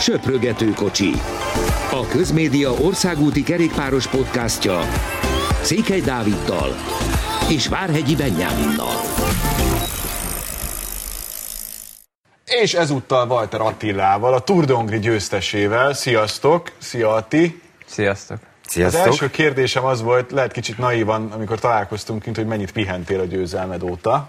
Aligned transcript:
Söprögető 0.00 0.70
kocsi. 0.70 1.10
A 1.90 2.06
Közmédia 2.06 2.70
országúti 2.70 3.42
kerékpáros 3.42 4.06
podcastja 4.06 4.80
Székely 5.62 6.00
Dáviddal 6.00 6.74
és 7.48 7.68
Várhegyi 7.68 8.16
Benyáminnal. 8.16 8.94
És 12.62 12.74
ezúttal 12.74 13.28
Walter 13.28 13.60
Attilával, 13.60 14.34
a 14.34 14.40
Tour 14.40 14.64
de 14.64 14.72
Hongri 14.72 14.98
győztesével. 14.98 15.92
Sziasztok! 15.92 16.70
Szia 16.78 17.14
Atti! 17.14 17.62
Sziasztok! 17.86 18.38
Sziasztok. 18.66 19.00
Az 19.00 19.06
első 19.06 19.30
kérdésem 19.30 19.84
az 19.84 20.02
volt, 20.02 20.30
lehet 20.30 20.52
kicsit 20.52 20.78
naívan, 20.78 21.30
amikor 21.32 21.58
találkoztunk 21.58 22.22
kint, 22.22 22.36
hogy 22.36 22.46
mennyit 22.46 22.72
pihentél 22.72 23.20
a 23.20 23.24
győzelmed 23.24 23.82
óta. 23.82 24.28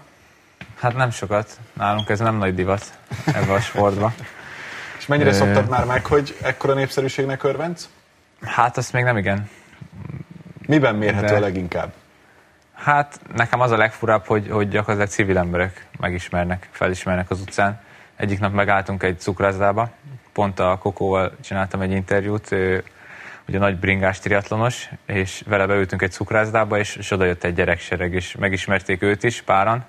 Hát 0.80 0.96
nem 0.96 1.10
sokat. 1.10 1.58
Nálunk 1.72 2.08
ez 2.08 2.18
nem 2.18 2.36
nagy 2.36 2.54
divat 2.54 2.84
ebbe 3.26 3.52
a 3.52 3.60
sportba. 3.60 4.12
És 4.98 5.06
mennyire 5.06 5.32
szoktad 5.32 5.68
már 5.68 5.84
meg, 5.84 6.06
hogy 6.06 6.36
ekkora 6.42 6.74
népszerűségnek 6.74 7.42
örvendsz? 7.42 7.88
Hát 8.42 8.76
azt 8.76 8.92
még 8.92 9.04
nem 9.04 9.16
igen. 9.16 9.50
Miben 10.66 10.94
mérhető 10.94 11.26
De... 11.26 11.34
a 11.34 11.40
leginkább? 11.40 11.92
Hát 12.74 13.20
nekem 13.36 13.60
az 13.60 13.70
a 13.70 13.76
legfurább, 13.76 14.26
hogy, 14.26 14.48
hogy 14.50 14.68
gyakorlatilag 14.68 15.08
civil 15.08 15.38
emberek 15.38 15.86
megismernek, 15.98 16.68
felismernek 16.70 17.30
az 17.30 17.40
utcán. 17.40 17.80
Egyik 18.16 18.38
nap 18.40 18.52
megálltunk 18.52 19.02
egy 19.02 19.20
cukrászdába, 19.20 19.90
pont 20.32 20.60
a 20.60 20.78
Kokóval 20.78 21.32
csináltam 21.40 21.80
egy 21.80 21.90
interjút, 21.90 22.52
ő 22.52 22.84
ugye 23.48 23.58
nagy 23.58 23.78
bringás 23.78 24.18
triatlonos, 24.18 24.88
és 25.06 25.42
vele 25.46 25.66
beültünk 25.66 26.02
egy 26.02 26.12
cukrászdába, 26.12 26.78
és, 26.78 26.96
és 26.96 27.10
oda 27.10 27.24
jött 27.24 27.44
egy 27.44 27.54
gyereksereg, 27.54 28.14
és 28.14 28.36
megismerték 28.36 29.02
őt 29.02 29.22
is 29.22 29.42
páran. 29.42 29.84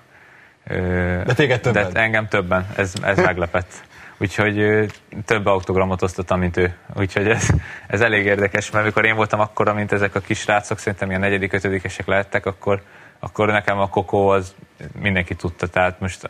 De 1.24 1.34
téged 1.34 1.60
többen? 1.60 1.92
De 1.92 2.00
engem 2.00 2.28
többen, 2.28 2.66
ez, 2.76 2.92
ez 3.02 3.16
meglepett. 3.16 3.82
Úgyhogy 4.20 4.86
több 5.24 5.46
autogramot 5.46 6.02
osztottam, 6.02 6.38
mint 6.38 6.56
ő. 6.56 6.74
Úgyhogy 6.96 7.28
ez, 7.28 7.48
ez 7.86 8.00
elég 8.00 8.24
érdekes, 8.24 8.70
mert 8.70 8.84
amikor 8.84 9.04
én 9.04 9.16
voltam 9.16 9.40
akkora, 9.40 9.74
mint 9.74 9.92
ezek 9.92 10.14
a 10.14 10.20
kis 10.20 10.46
rácok, 10.46 10.78
szerintem 10.78 11.08
ilyen 11.08 11.20
negyedik, 11.20 11.52
ötödikesek 11.52 12.06
lehettek, 12.06 12.46
akkor, 12.46 12.82
akkor 13.18 13.46
nekem 13.46 13.78
a 13.78 13.88
kokó 13.88 14.28
az 14.28 14.54
mindenki 15.00 15.34
tudta. 15.34 15.66
Tehát 15.66 16.00
most 16.00 16.28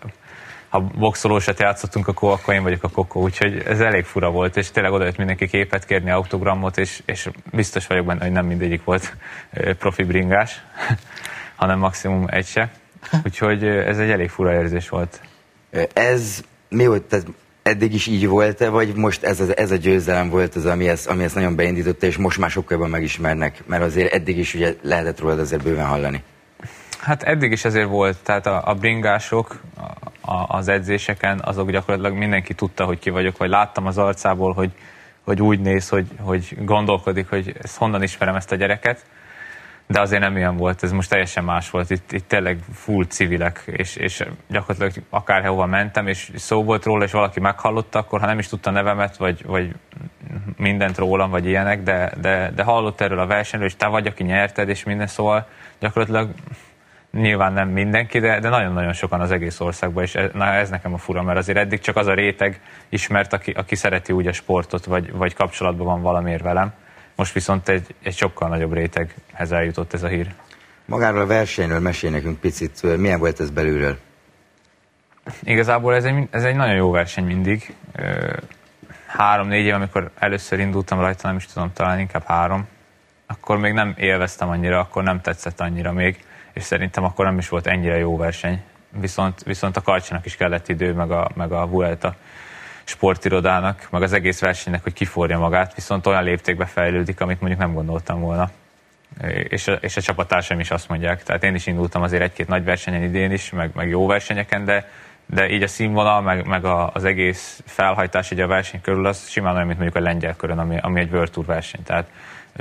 ha 0.68 0.80
boxolósat 0.80 1.60
játszottunk, 1.60 2.08
akkor, 2.08 2.32
akkor 2.32 2.54
én 2.54 2.62
vagyok 2.62 2.82
a 2.82 2.88
kokó, 2.88 3.22
úgyhogy 3.22 3.62
ez 3.66 3.80
elég 3.80 4.04
fura 4.04 4.30
volt, 4.30 4.56
és 4.56 4.70
tényleg 4.70 4.92
oda 4.92 5.04
jött 5.04 5.16
mindenki 5.16 5.46
képet 5.46 5.84
kérni, 5.84 6.10
autogramot, 6.10 6.78
és, 6.78 7.02
és 7.06 7.28
biztos 7.52 7.86
vagyok 7.86 8.06
benne, 8.06 8.22
hogy 8.24 8.32
nem 8.32 8.46
mindegyik 8.46 8.84
volt 8.84 9.16
profi 9.78 10.02
bringás, 10.02 10.62
hanem 11.56 11.78
maximum 11.78 12.26
egy 12.26 12.46
se. 12.46 12.70
Úgyhogy 13.24 13.64
ez 13.64 13.98
egy 13.98 14.10
elég 14.10 14.28
fura 14.28 14.52
érzés 14.52 14.88
volt. 14.88 15.20
Ez 15.92 16.44
mi 16.68 16.86
volt, 16.86 17.16
eddig 17.68 17.94
is 17.94 18.06
így 18.06 18.26
volt-e, 18.26 18.68
vagy 18.68 18.94
most 18.94 19.24
ez, 19.24 19.40
az, 19.40 19.56
ez 19.56 19.70
a 19.70 19.76
győzelem 19.76 20.28
volt 20.28 20.54
az, 20.54 20.66
ami 20.66 20.88
ezt, 20.88 21.06
ami 21.06 21.24
ezt 21.24 21.34
nagyon 21.34 21.56
beindította, 21.56 22.06
és 22.06 22.16
most 22.16 22.38
már 22.38 22.50
sokkal 22.50 22.76
jobban 22.76 22.90
megismernek? 22.90 23.62
Mert 23.66 23.82
azért 23.82 24.12
eddig 24.12 24.38
is 24.38 24.54
ugye 24.54 24.74
lehetett 24.82 25.20
róla 25.20 25.40
azért 25.40 25.62
bőven 25.62 25.86
hallani. 25.86 26.22
Hát 27.00 27.22
eddig 27.22 27.52
is 27.52 27.64
ezért 27.64 27.88
volt, 27.88 28.16
tehát 28.22 28.46
a, 28.46 28.62
a 28.64 28.74
bringások 28.74 29.60
a, 30.20 30.56
az 30.56 30.68
edzéseken, 30.68 31.40
azok 31.44 31.70
gyakorlatilag 31.70 32.18
mindenki 32.18 32.54
tudta, 32.54 32.84
hogy 32.84 32.98
ki 32.98 33.10
vagyok, 33.10 33.36
vagy 33.36 33.48
láttam 33.48 33.86
az 33.86 33.98
arcából, 33.98 34.52
hogy, 34.52 34.70
hogy 35.24 35.42
úgy 35.42 35.60
néz, 35.60 35.88
hogy, 35.88 36.06
hogy 36.20 36.56
gondolkodik, 36.64 37.28
hogy 37.28 37.54
ezt 37.62 37.76
honnan 37.76 38.02
ismerem 38.02 38.34
ezt 38.34 38.52
a 38.52 38.56
gyereket, 38.56 39.04
de 39.88 40.00
azért 40.00 40.22
nem 40.22 40.36
ilyen 40.36 40.56
volt, 40.56 40.82
ez 40.82 40.92
most 40.92 41.08
teljesen 41.08 41.44
más 41.44 41.70
volt, 41.70 41.90
itt, 41.90 42.12
itt 42.12 42.28
tényleg 42.28 42.58
full 42.72 43.04
civilek, 43.04 43.62
és, 43.66 43.96
és 43.96 44.24
gyakorlatilag 44.48 44.92
akárhova 45.10 45.66
mentem, 45.66 46.06
és 46.06 46.30
szó 46.34 46.64
volt 46.64 46.84
róla, 46.84 47.04
és 47.04 47.12
valaki 47.12 47.40
meghallotta, 47.40 47.98
akkor 47.98 48.20
ha 48.20 48.26
nem 48.26 48.38
is 48.38 48.48
tudta 48.48 48.70
nevemet, 48.70 49.16
vagy, 49.16 49.44
vagy 49.46 49.74
mindent 50.56 50.98
rólam, 50.98 51.30
vagy 51.30 51.46
ilyenek, 51.46 51.82
de, 51.82 52.12
de, 52.20 52.52
de 52.54 52.62
hallott 52.62 53.00
erről 53.00 53.18
a 53.18 53.26
versenyről, 53.26 53.68
és 53.68 53.76
te 53.76 53.86
vagy, 53.86 54.06
aki 54.06 54.22
nyerted, 54.22 54.68
és 54.68 54.84
minden, 54.84 55.06
szóval 55.06 55.46
gyakorlatilag 55.78 56.30
nyilván 57.12 57.52
nem 57.52 57.68
mindenki, 57.68 58.18
de, 58.18 58.40
de 58.40 58.48
nagyon-nagyon 58.48 58.92
sokan 58.92 59.20
az 59.20 59.30
egész 59.30 59.60
országban, 59.60 60.02
és 60.02 60.14
ez, 60.14 60.30
na, 60.32 60.44
ez 60.44 60.70
nekem 60.70 60.94
a 60.94 60.98
fura, 60.98 61.22
mert 61.22 61.38
azért 61.38 61.58
eddig 61.58 61.80
csak 61.80 61.96
az 61.96 62.06
a 62.06 62.14
réteg 62.14 62.60
ismert, 62.88 63.32
aki, 63.32 63.50
aki 63.50 63.74
szereti 63.74 64.12
úgy 64.12 64.26
a 64.26 64.32
sportot, 64.32 64.84
vagy, 64.84 65.12
vagy 65.12 65.34
kapcsolatban 65.34 65.86
van 65.86 66.02
valamiért 66.02 66.42
velem. 66.42 66.72
Most 67.18 67.32
viszont 67.32 67.68
egy, 67.68 67.94
egy 68.02 68.16
sokkal 68.16 68.48
nagyobb 68.48 68.72
réteghez 68.72 69.52
eljutott 69.52 69.92
ez 69.92 70.02
a 70.02 70.08
hír. 70.08 70.34
Magáról 70.84 71.20
a 71.20 71.26
versenyről 71.26 71.80
mesél 71.80 72.10
nekünk 72.10 72.40
picit, 72.40 72.96
milyen 72.96 73.18
volt 73.18 73.40
ez 73.40 73.50
belülről? 73.50 73.98
Igazából 75.42 75.94
ez 75.94 76.04
egy, 76.04 76.28
ez 76.30 76.44
egy 76.44 76.56
nagyon 76.56 76.74
jó 76.74 76.90
verseny 76.90 77.24
mindig. 77.24 77.74
Három-négy 79.06 79.64
év, 79.64 79.74
amikor 79.74 80.10
először 80.18 80.58
indultam 80.58 81.00
rajta, 81.00 81.26
nem 81.26 81.36
is 81.36 81.46
tudom, 81.46 81.72
talán 81.72 81.98
inkább 81.98 82.24
három, 82.24 82.68
akkor 83.26 83.58
még 83.58 83.72
nem 83.72 83.94
élveztem 83.96 84.48
annyira, 84.48 84.78
akkor 84.80 85.02
nem 85.02 85.20
tetszett 85.20 85.60
annyira 85.60 85.92
még 85.92 86.24
és 86.58 86.64
szerintem 86.64 87.04
akkor 87.04 87.24
nem 87.24 87.38
is 87.38 87.48
volt 87.48 87.66
ennyire 87.66 87.98
jó 87.98 88.16
verseny. 88.16 88.62
Viszont, 88.90 89.42
viszont 89.42 89.76
a 89.76 89.82
Karcsinak 89.82 90.24
is 90.24 90.36
kellett 90.36 90.68
idő, 90.68 90.92
meg 90.92 91.10
a, 91.10 91.30
meg 91.34 91.52
a 91.52 91.66
Vuelta 91.66 92.14
sportirodának, 92.88 93.88
meg 93.90 94.02
az 94.02 94.12
egész 94.12 94.40
versenynek, 94.40 94.82
hogy 94.82 94.92
kiforja 94.92 95.38
magát, 95.38 95.74
viszont 95.74 96.06
olyan 96.06 96.24
léptékbe 96.24 96.64
fejlődik, 96.64 97.20
amit 97.20 97.40
mondjuk 97.40 97.60
nem 97.60 97.72
gondoltam 97.72 98.20
volna. 98.20 98.50
És 99.48 99.68
a, 99.68 99.72
és 99.72 99.96
a 99.96 100.00
csapattársaim 100.00 100.60
is 100.60 100.70
azt 100.70 100.88
mondják. 100.88 101.22
Tehát 101.22 101.44
én 101.44 101.54
is 101.54 101.66
indultam 101.66 102.02
azért 102.02 102.22
egy-két 102.22 102.48
nagy 102.48 102.64
versenyen 102.64 103.02
idén 103.02 103.32
is, 103.32 103.50
meg, 103.50 103.70
meg 103.74 103.88
jó 103.88 104.06
versenyeken, 104.06 104.64
de, 104.64 104.90
de 105.26 105.48
így 105.48 105.62
a 105.62 105.66
színvonal, 105.66 106.20
meg, 106.20 106.46
meg 106.46 106.64
a, 106.64 106.90
az 106.94 107.04
egész 107.04 107.62
felhajtás 107.66 108.30
így 108.30 108.40
a 108.40 108.46
verseny 108.46 108.80
körül, 108.80 109.06
az 109.06 109.28
simán 109.28 109.54
olyan, 109.54 109.66
mint 109.66 109.78
mondjuk 109.78 110.02
a 110.04 110.06
lengyel 110.06 110.36
körön, 110.36 110.58
ami, 110.58 110.78
ami 110.80 111.00
egy 111.00 111.12
World 111.12 111.30
Tour 111.30 111.46
verseny. 111.46 111.82
Tehát 111.82 112.06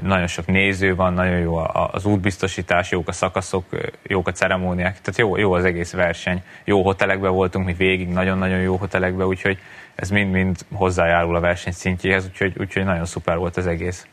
nagyon 0.01 0.27
sok 0.27 0.45
néző 0.45 0.95
van, 0.95 1.13
nagyon 1.13 1.39
jó 1.39 1.57
az 1.91 2.05
útbiztosítás, 2.05 2.91
jók 2.91 3.07
a 3.07 3.11
szakaszok, 3.11 3.65
jók 4.03 4.27
a 4.27 4.31
ceremóniák, 4.31 5.01
tehát 5.01 5.19
jó, 5.19 5.37
jó 5.37 5.53
az 5.53 5.63
egész 5.63 5.91
verseny. 5.91 6.43
Jó 6.63 6.83
hotelekben 6.83 7.31
voltunk 7.31 7.65
mi 7.65 7.73
végig, 7.73 8.07
nagyon-nagyon 8.07 8.59
jó 8.59 8.75
hotelekben, 8.75 9.27
úgyhogy 9.27 9.59
ez 9.97 10.09
mind-mind 10.09 10.57
hozzájárul 10.73 11.35
a 11.35 11.39
verseny 11.39 11.73
szintjéhez, 11.73 12.25
úgyhogy, 12.25 12.53
úgyhogy 12.57 12.83
nagyon 12.83 13.05
szuper 13.05 13.37
volt 13.37 13.57
az 13.57 13.67
egész. 13.67 14.07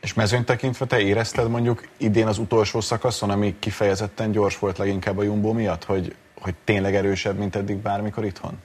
És 0.00 0.14
mezőnyt 0.14 0.46
tekintve 0.46 0.86
te 0.86 1.00
érezted 1.00 1.50
mondjuk 1.50 1.88
idén 1.96 2.26
az 2.26 2.38
utolsó 2.38 2.80
szakaszon, 2.80 3.30
ami 3.30 3.56
kifejezetten 3.58 4.30
gyors 4.30 4.58
volt 4.58 4.78
leginkább 4.78 5.18
a 5.18 5.22
Jumbo 5.22 5.52
miatt, 5.52 5.84
hogy, 5.84 6.14
hogy 6.40 6.54
tényleg 6.64 6.94
erősebb, 6.94 7.38
mint 7.38 7.56
eddig 7.56 7.76
bármikor 7.76 8.24
itthon? 8.24 8.58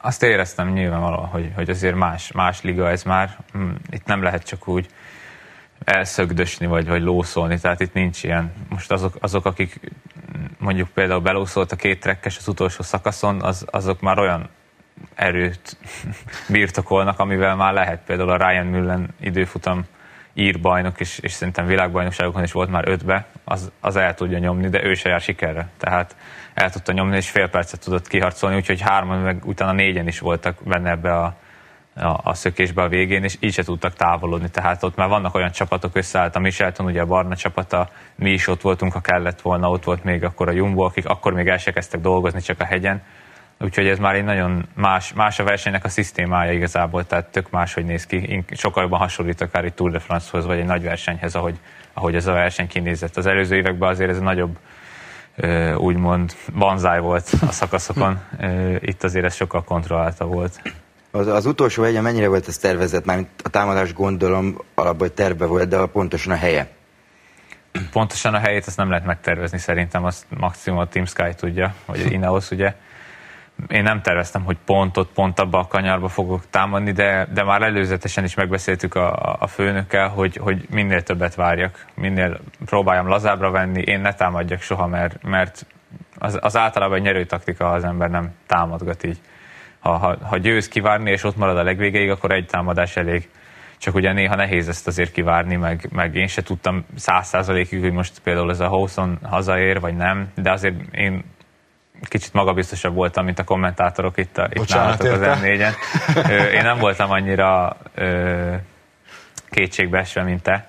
Azt 0.00 0.22
éreztem 0.22 0.72
nyilvánvalóan, 0.72 1.26
hogy, 1.26 1.52
hogy 1.54 1.70
azért 1.70 1.94
más, 1.94 2.32
más 2.32 2.62
liga 2.62 2.90
ez 2.90 3.02
már. 3.02 3.36
Hm, 3.52 3.70
itt 3.90 4.04
nem 4.04 4.22
lehet 4.22 4.44
csak 4.44 4.68
úgy 4.68 4.86
elszögdösni, 5.84 6.66
vagy, 6.66 6.86
vagy 6.86 7.02
lószolni, 7.02 7.58
tehát 7.58 7.80
itt 7.80 7.92
nincs 7.92 8.24
ilyen. 8.24 8.52
Most 8.68 8.92
azok, 8.92 9.16
azok 9.20 9.44
akik 9.44 9.80
mondjuk 10.58 10.88
például 10.88 11.20
belószolt 11.20 11.72
a 11.72 11.76
két 11.76 12.00
trekkes 12.00 12.38
az 12.38 12.48
utolsó 12.48 12.82
szakaszon, 12.82 13.42
az, 13.42 13.66
azok 13.70 14.00
már 14.00 14.18
olyan 14.18 14.48
erőt 15.14 15.76
birtokolnak, 16.48 17.18
amivel 17.18 17.56
már 17.56 17.72
lehet 17.72 18.00
például 18.06 18.30
a 18.30 18.48
Ryan 18.48 18.66
Mullen 18.66 19.08
időfutam 19.20 19.84
írbajnok, 20.32 21.00
és, 21.00 21.18
és 21.18 21.32
szerintem 21.32 21.66
világbajnokságokon 21.66 22.42
is 22.42 22.52
volt 22.52 22.70
már 22.70 22.88
ötbe, 22.88 23.26
az, 23.44 23.70
az 23.80 23.96
el 23.96 24.14
tudja 24.14 24.38
nyomni, 24.38 24.68
de 24.68 24.84
ő 24.84 24.94
se 24.94 25.08
jár 25.08 25.20
sikerre. 25.20 25.68
Tehát 25.78 26.16
el 26.54 26.70
tudta 26.70 26.92
nyomni, 26.92 27.16
és 27.16 27.30
fél 27.30 27.48
percet 27.48 27.80
tudott 27.80 28.08
kiharcolni, 28.08 28.56
úgyhogy 28.56 28.80
hárman, 28.80 29.18
meg 29.18 29.44
utána 29.44 29.72
négyen 29.72 30.06
is 30.06 30.18
voltak 30.18 30.58
benne 30.64 30.90
ebbe 30.90 31.16
a 31.16 31.36
a, 31.94 32.20
a 32.22 32.34
szökésbe 32.34 32.82
a 32.82 32.88
végén, 32.88 33.24
és 33.24 33.36
így 33.40 33.52
se 33.52 33.62
tudtak 33.62 33.94
távolodni. 33.94 34.50
Tehát 34.50 34.82
ott 34.82 34.96
már 34.96 35.08
vannak 35.08 35.34
olyan 35.34 35.50
csapatok 35.50 35.96
összeállt, 35.96 36.36
a 36.36 36.38
Michelton, 36.38 36.86
ugye 36.86 37.00
a 37.00 37.06
barna 37.06 37.36
csapata, 37.36 37.88
mi 38.14 38.30
is 38.30 38.46
ott 38.46 38.60
voltunk, 38.60 38.92
ha 38.92 39.00
kellett 39.00 39.40
volna, 39.40 39.70
ott 39.70 39.84
volt 39.84 40.04
még 40.04 40.24
akkor 40.24 40.48
a 40.48 40.52
Jumbo, 40.52 40.82
akik 40.82 41.06
akkor 41.06 41.32
még 41.32 41.48
el 41.48 41.58
se 41.58 41.72
kezdtek 41.72 42.00
dolgozni 42.00 42.40
csak 42.40 42.60
a 42.60 42.64
hegyen. 42.64 43.02
Úgyhogy 43.62 43.86
ez 43.86 43.98
már 43.98 44.14
egy 44.14 44.24
nagyon 44.24 44.68
más, 44.74 45.12
más 45.12 45.38
a 45.38 45.44
versenynek 45.44 45.84
a 45.84 45.88
szisztémája 45.88 46.52
igazából, 46.52 47.06
tehát 47.06 47.26
tök 47.26 47.50
máshogy 47.50 47.84
néz 47.84 48.06
ki. 48.06 48.44
Sokkal 48.50 48.82
jobban 48.82 48.98
hasonlít 48.98 49.40
akár 49.40 49.64
egy 49.64 49.74
Tour 49.74 49.90
de 49.90 49.98
France-hoz, 49.98 50.46
vagy 50.46 50.58
egy 50.58 50.64
nagy 50.64 50.82
versenyhez, 50.82 51.34
ahogy, 51.34 51.58
ahogy 51.92 52.14
ez 52.14 52.26
a 52.26 52.32
verseny 52.32 52.66
kinézett. 52.66 53.16
Az 53.16 53.26
előző 53.26 53.56
években 53.56 53.88
azért 53.88 54.10
ez 54.10 54.18
a 54.18 54.22
nagyobb 54.22 54.58
úgymond 55.76 56.34
banzáj 56.58 57.00
volt 57.00 57.30
a 57.48 57.52
szakaszokon. 57.52 58.20
Itt 58.80 59.04
azért 59.04 59.24
ez 59.24 59.34
sokkal 59.34 59.64
kontrollálta 59.64 60.24
volt. 60.24 60.62
Az, 61.10 61.26
az 61.26 61.46
utolsó 61.46 61.82
hegyen 61.82 62.02
mennyire 62.02 62.28
volt 62.28 62.48
ez 62.48 62.58
tervezett? 62.58 63.04
Már 63.04 63.26
a 63.44 63.48
támadás 63.48 63.92
gondolom 63.92 64.58
alapból 64.74 65.14
terve 65.14 65.46
volt, 65.46 65.68
de 65.68 65.86
pontosan 65.86 66.32
a 66.32 66.36
helye. 66.36 66.68
Pontosan 67.92 68.34
a 68.34 68.38
helyét 68.38 68.66
ezt 68.66 68.76
nem 68.76 68.90
lehet 68.90 69.04
megtervezni 69.04 69.58
szerintem, 69.58 70.04
azt 70.04 70.24
maximum 70.28 70.78
a 70.78 70.86
Team 70.86 71.04
Sky 71.04 71.34
tudja, 71.36 71.74
vagy 71.86 72.12
Ineos 72.12 72.50
ugye. 72.50 72.74
Én 73.68 73.82
nem 73.82 74.02
terveztem, 74.02 74.44
hogy 74.44 74.56
pontot, 74.64 75.08
pont 75.14 75.40
abba 75.40 75.58
a 75.58 75.66
kanyarba 75.66 76.08
fogok 76.08 76.50
támadni, 76.50 76.92
de, 76.92 77.28
de 77.32 77.42
már 77.42 77.62
előzetesen 77.62 78.24
is 78.24 78.34
megbeszéltük 78.34 78.94
a, 78.94 79.36
a 79.38 79.46
főnökkel, 79.46 80.08
hogy, 80.08 80.36
hogy 80.36 80.66
minél 80.70 81.02
többet 81.02 81.34
várjak, 81.34 81.86
minél 81.94 82.40
próbáljam 82.64 83.06
lazábra 83.06 83.50
venni, 83.50 83.82
én 83.82 84.00
ne 84.00 84.14
támadjak 84.14 84.60
soha, 84.60 84.86
mert, 84.86 85.22
mert 85.22 85.66
az, 86.18 86.38
az 86.40 86.56
általában 86.56 86.96
egy 86.96 87.02
nyerő 87.02 87.24
taktika, 87.24 87.64
ha 87.64 87.74
az 87.74 87.84
ember 87.84 88.10
nem 88.10 88.34
támadgat 88.46 89.04
így 89.04 89.20
ha, 89.80 89.96
ha, 89.96 90.16
ha 90.22 90.36
győz 90.36 90.68
kivárni, 90.68 91.10
és 91.10 91.24
ott 91.24 91.36
marad 91.36 91.56
a 91.56 91.62
legvégéig, 91.62 92.10
akkor 92.10 92.32
egy 92.32 92.46
támadás 92.46 92.96
elég. 92.96 93.28
Csak 93.78 93.94
ugye 93.94 94.12
néha 94.12 94.34
nehéz 94.34 94.68
ezt 94.68 94.86
azért 94.86 95.12
kivárni, 95.12 95.56
meg, 95.56 95.88
meg 95.92 96.14
én 96.14 96.26
se 96.26 96.42
tudtam 96.42 96.84
száz 96.96 97.28
százalékig, 97.28 97.80
hogy 97.80 97.92
most 97.92 98.18
például 98.18 98.50
ez 98.50 98.60
a 98.60 98.68
Hawson 98.68 99.18
hazaér, 99.22 99.80
vagy 99.80 99.96
nem, 99.96 100.28
de 100.34 100.50
azért 100.50 100.94
én 100.94 101.24
kicsit 102.08 102.32
magabiztosabb 102.32 102.94
voltam, 102.94 103.24
mint 103.24 103.38
a 103.38 103.44
kommentátorok 103.44 104.18
itt, 104.18 104.38
a, 104.38 104.48
itt 104.52 104.68
nálatok 104.68 105.12
az 105.12 105.20
M4-en. 105.22 105.72
Én 106.54 106.62
nem 106.62 106.78
voltam 106.78 107.10
annyira 107.10 107.76
ö, 107.94 108.54
kétségbeesve, 109.50 110.22
mint 110.22 110.42
te, 110.42 110.68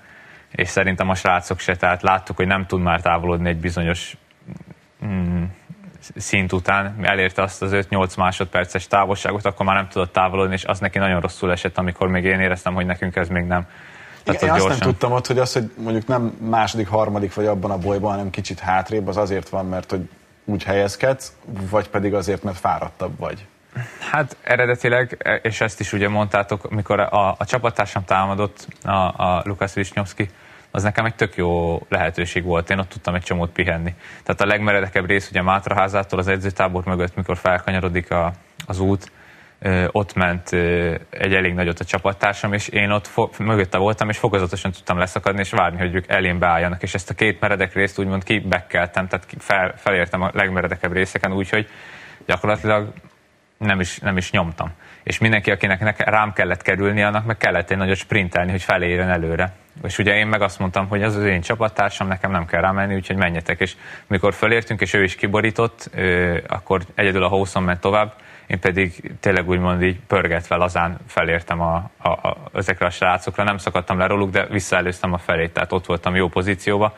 és 0.52 0.70
szerintem 0.70 1.10
a 1.10 1.16
srácok 1.16 1.60
se, 1.60 1.76
tehát 1.76 2.02
láttuk, 2.02 2.36
hogy 2.36 2.48
nem 2.48 2.66
tud 2.66 2.82
már 2.82 3.02
távolodni 3.02 3.50
egy 3.50 3.58
bizonyos 3.58 4.18
mm, 5.06 5.44
szint 6.16 6.54
után, 6.54 6.96
elérte 7.02 7.42
azt 7.42 7.62
az 7.62 7.72
5-8 7.74 8.18
másodperces 8.18 8.88
távolságot, 8.88 9.46
akkor 9.46 9.66
már 9.66 9.76
nem 9.76 9.88
tudott 9.88 10.14
távolodni, 10.14 10.54
és 10.54 10.66
az 10.66 10.80
neki 10.80 10.98
nagyon 10.98 11.22
rosszul 11.22 11.52
esett, 11.52 11.78
amikor 11.78 12.08
még 12.08 12.24
én 12.24 12.40
éreztem, 12.40 12.74
hogy 12.74 12.86
nekünk 12.86 13.16
ez 13.16 13.28
még 13.28 13.44
nem. 13.44 13.68
Tehát 14.24 14.42
Igen, 14.42 14.56
én 14.56 14.62
gyorsan... 14.62 14.72
azt 14.72 14.80
nem 14.80 14.90
tudtam 14.90 15.12
ott, 15.12 15.28
hogy 15.28 15.40
az, 15.40 15.54
hogy 15.54 15.72
mondjuk 15.78 16.08
nem 16.08 16.38
második, 16.50 16.88
harmadik 16.88 17.34
vagy 17.34 17.46
abban 17.46 17.72
a 17.72 17.78
bolyban, 17.78 18.12
hanem 18.12 18.30
kicsit 18.30 18.60
hátrébb, 18.60 19.08
az 19.08 19.18
azért 19.18 19.50
van, 19.50 19.66
mert 19.66 19.92
hogy 19.92 20.10
úgy 20.46 20.64
helyezkedsz, 20.64 21.34
vagy 21.70 21.90
pedig 21.90 22.14
azért, 22.14 22.44
mert 22.44 22.58
fáradtabb 22.58 23.20
vagy? 23.20 23.46
Hát 24.12 24.38
eredetileg, 24.42 25.40
és 25.44 25.62
ezt 25.62 25.80
is 25.80 25.94
ugye 25.94 26.10
mondtátok, 26.10 26.70
mikor 26.70 27.00
a, 27.00 27.36
a 27.38 27.46
csapattársam 27.46 28.04
támadott, 28.04 28.68
a, 28.84 28.92
a 28.92 29.42
Lukasz 29.46 29.74
Visnyovski, 29.74 30.30
az 30.72 30.84
nekem 30.84 31.06
egy 31.06 31.16
tök 31.16 31.36
jó 31.36 31.80
lehetőség 31.90 32.44
volt. 32.44 32.70
Én 32.70 32.80
ott 32.80 32.90
tudtam 32.90 33.16
egy 33.16 33.24
csomót 33.24 33.52
pihenni. 33.52 33.94
Tehát 34.24 34.42
a 34.42 34.46
legmeredekebb 34.46 35.06
rész 35.06 35.30
ugye 35.30 35.42
Mátraházától 35.42 36.20
az 36.20 36.28
edzőtábor 36.28 36.86
mögött, 36.86 37.16
mikor 37.16 37.38
felkanyarodik 37.38 38.12
a, 38.12 38.34
az 38.66 38.80
út, 38.80 39.12
ott 39.92 40.14
ment 40.14 40.52
egy 41.10 41.34
elég 41.34 41.54
nagyot 41.54 41.80
a 41.80 41.84
csapattársam, 41.86 42.54
és 42.54 42.68
én 42.68 42.92
ott 42.92 43.08
fo- 43.08 43.40
mögötte 43.40 43.78
voltam, 43.78 44.10
és 44.10 44.18
fokozatosan 44.18 44.72
tudtam 44.72 44.98
leszakadni, 44.98 45.40
és 45.40 45.52
várni, 45.52 45.78
hogy 45.78 45.96
ők 45.96 46.08
elém 46.08 46.40
beálljanak. 46.40 46.84
És 46.84 46.94
ezt 46.94 47.10
a 47.10 47.14
két 47.14 47.40
meredek 47.40 47.74
részt 47.74 48.00
úgymond 48.00 48.24
kibekkeltem, 48.24 49.08
tehát 49.08 49.28
fel, 49.38 49.74
felértem 49.78 50.22
a 50.22 50.30
legmeredekebb 50.34 50.94
részeken, 50.94 51.34
úgyhogy 51.34 51.68
gyakorlatilag 52.26 52.94
nem 53.58 53.80
is, 53.80 54.00
nem 54.00 54.18
is 54.18 54.32
nyomtam. 54.32 54.72
És 55.04 55.18
mindenki, 55.18 55.52
akinek 55.52 56.10
rám 56.10 56.34
kellett 56.34 56.62
kerülni, 56.62 57.04
annak 57.04 57.26
meg 57.26 57.38
kellett 57.38 57.72
egy 57.72 57.78
nagyot 57.78 57.96
sprintelni, 57.96 58.52
hogy 58.52 58.64
felérjen 58.64 59.10
előre. 59.10 59.54
És 59.84 59.98
ugye 59.98 60.16
én 60.16 60.28
meg 60.28 60.42
azt 60.42 60.60
mondtam, 60.60 60.88
hogy 60.88 61.04
az 61.04 61.16
az 61.16 61.24
én 61.24 61.42
csapattársam, 61.42 62.08
nekem 62.08 62.32
nem 62.32 62.46
kell 62.46 62.62
rámenni, 62.62 62.96
úgyhogy 62.96 63.16
menjetek. 63.16 63.60
És 63.60 63.76
mikor 64.08 64.34
fölértünk, 64.34 64.82
és 64.82 64.94
ő 64.94 65.04
is 65.04 65.16
kiborított, 65.16 65.90
akkor 66.48 66.82
egyedül 66.96 67.24
a 67.24 67.28
hószon 67.28 67.64
ment 67.64 67.80
tovább, 67.80 68.14
én 68.52 68.60
pedig 68.60 69.12
tényleg 69.20 69.50
úgymond 69.50 69.82
így 69.82 70.00
pörgetve 70.08 70.56
lazán 70.56 70.98
felértem 71.08 71.62
a, 71.62 71.90
a, 71.98 72.10
a, 72.10 72.38
ezekre 72.54 72.86
a 72.86 72.90
srácokra, 72.90 73.44
nem 73.44 73.58
szakadtam 73.58 73.98
le 73.98 74.08
róluk, 74.08 74.30
de 74.30 74.48
visszaelőztem 74.50 75.14
a 75.14 75.18
felét, 75.18 75.54
tehát 75.54 75.72
ott 75.72 75.86
voltam 75.86 76.16
jó 76.16 76.28
pozícióba, 76.28 76.96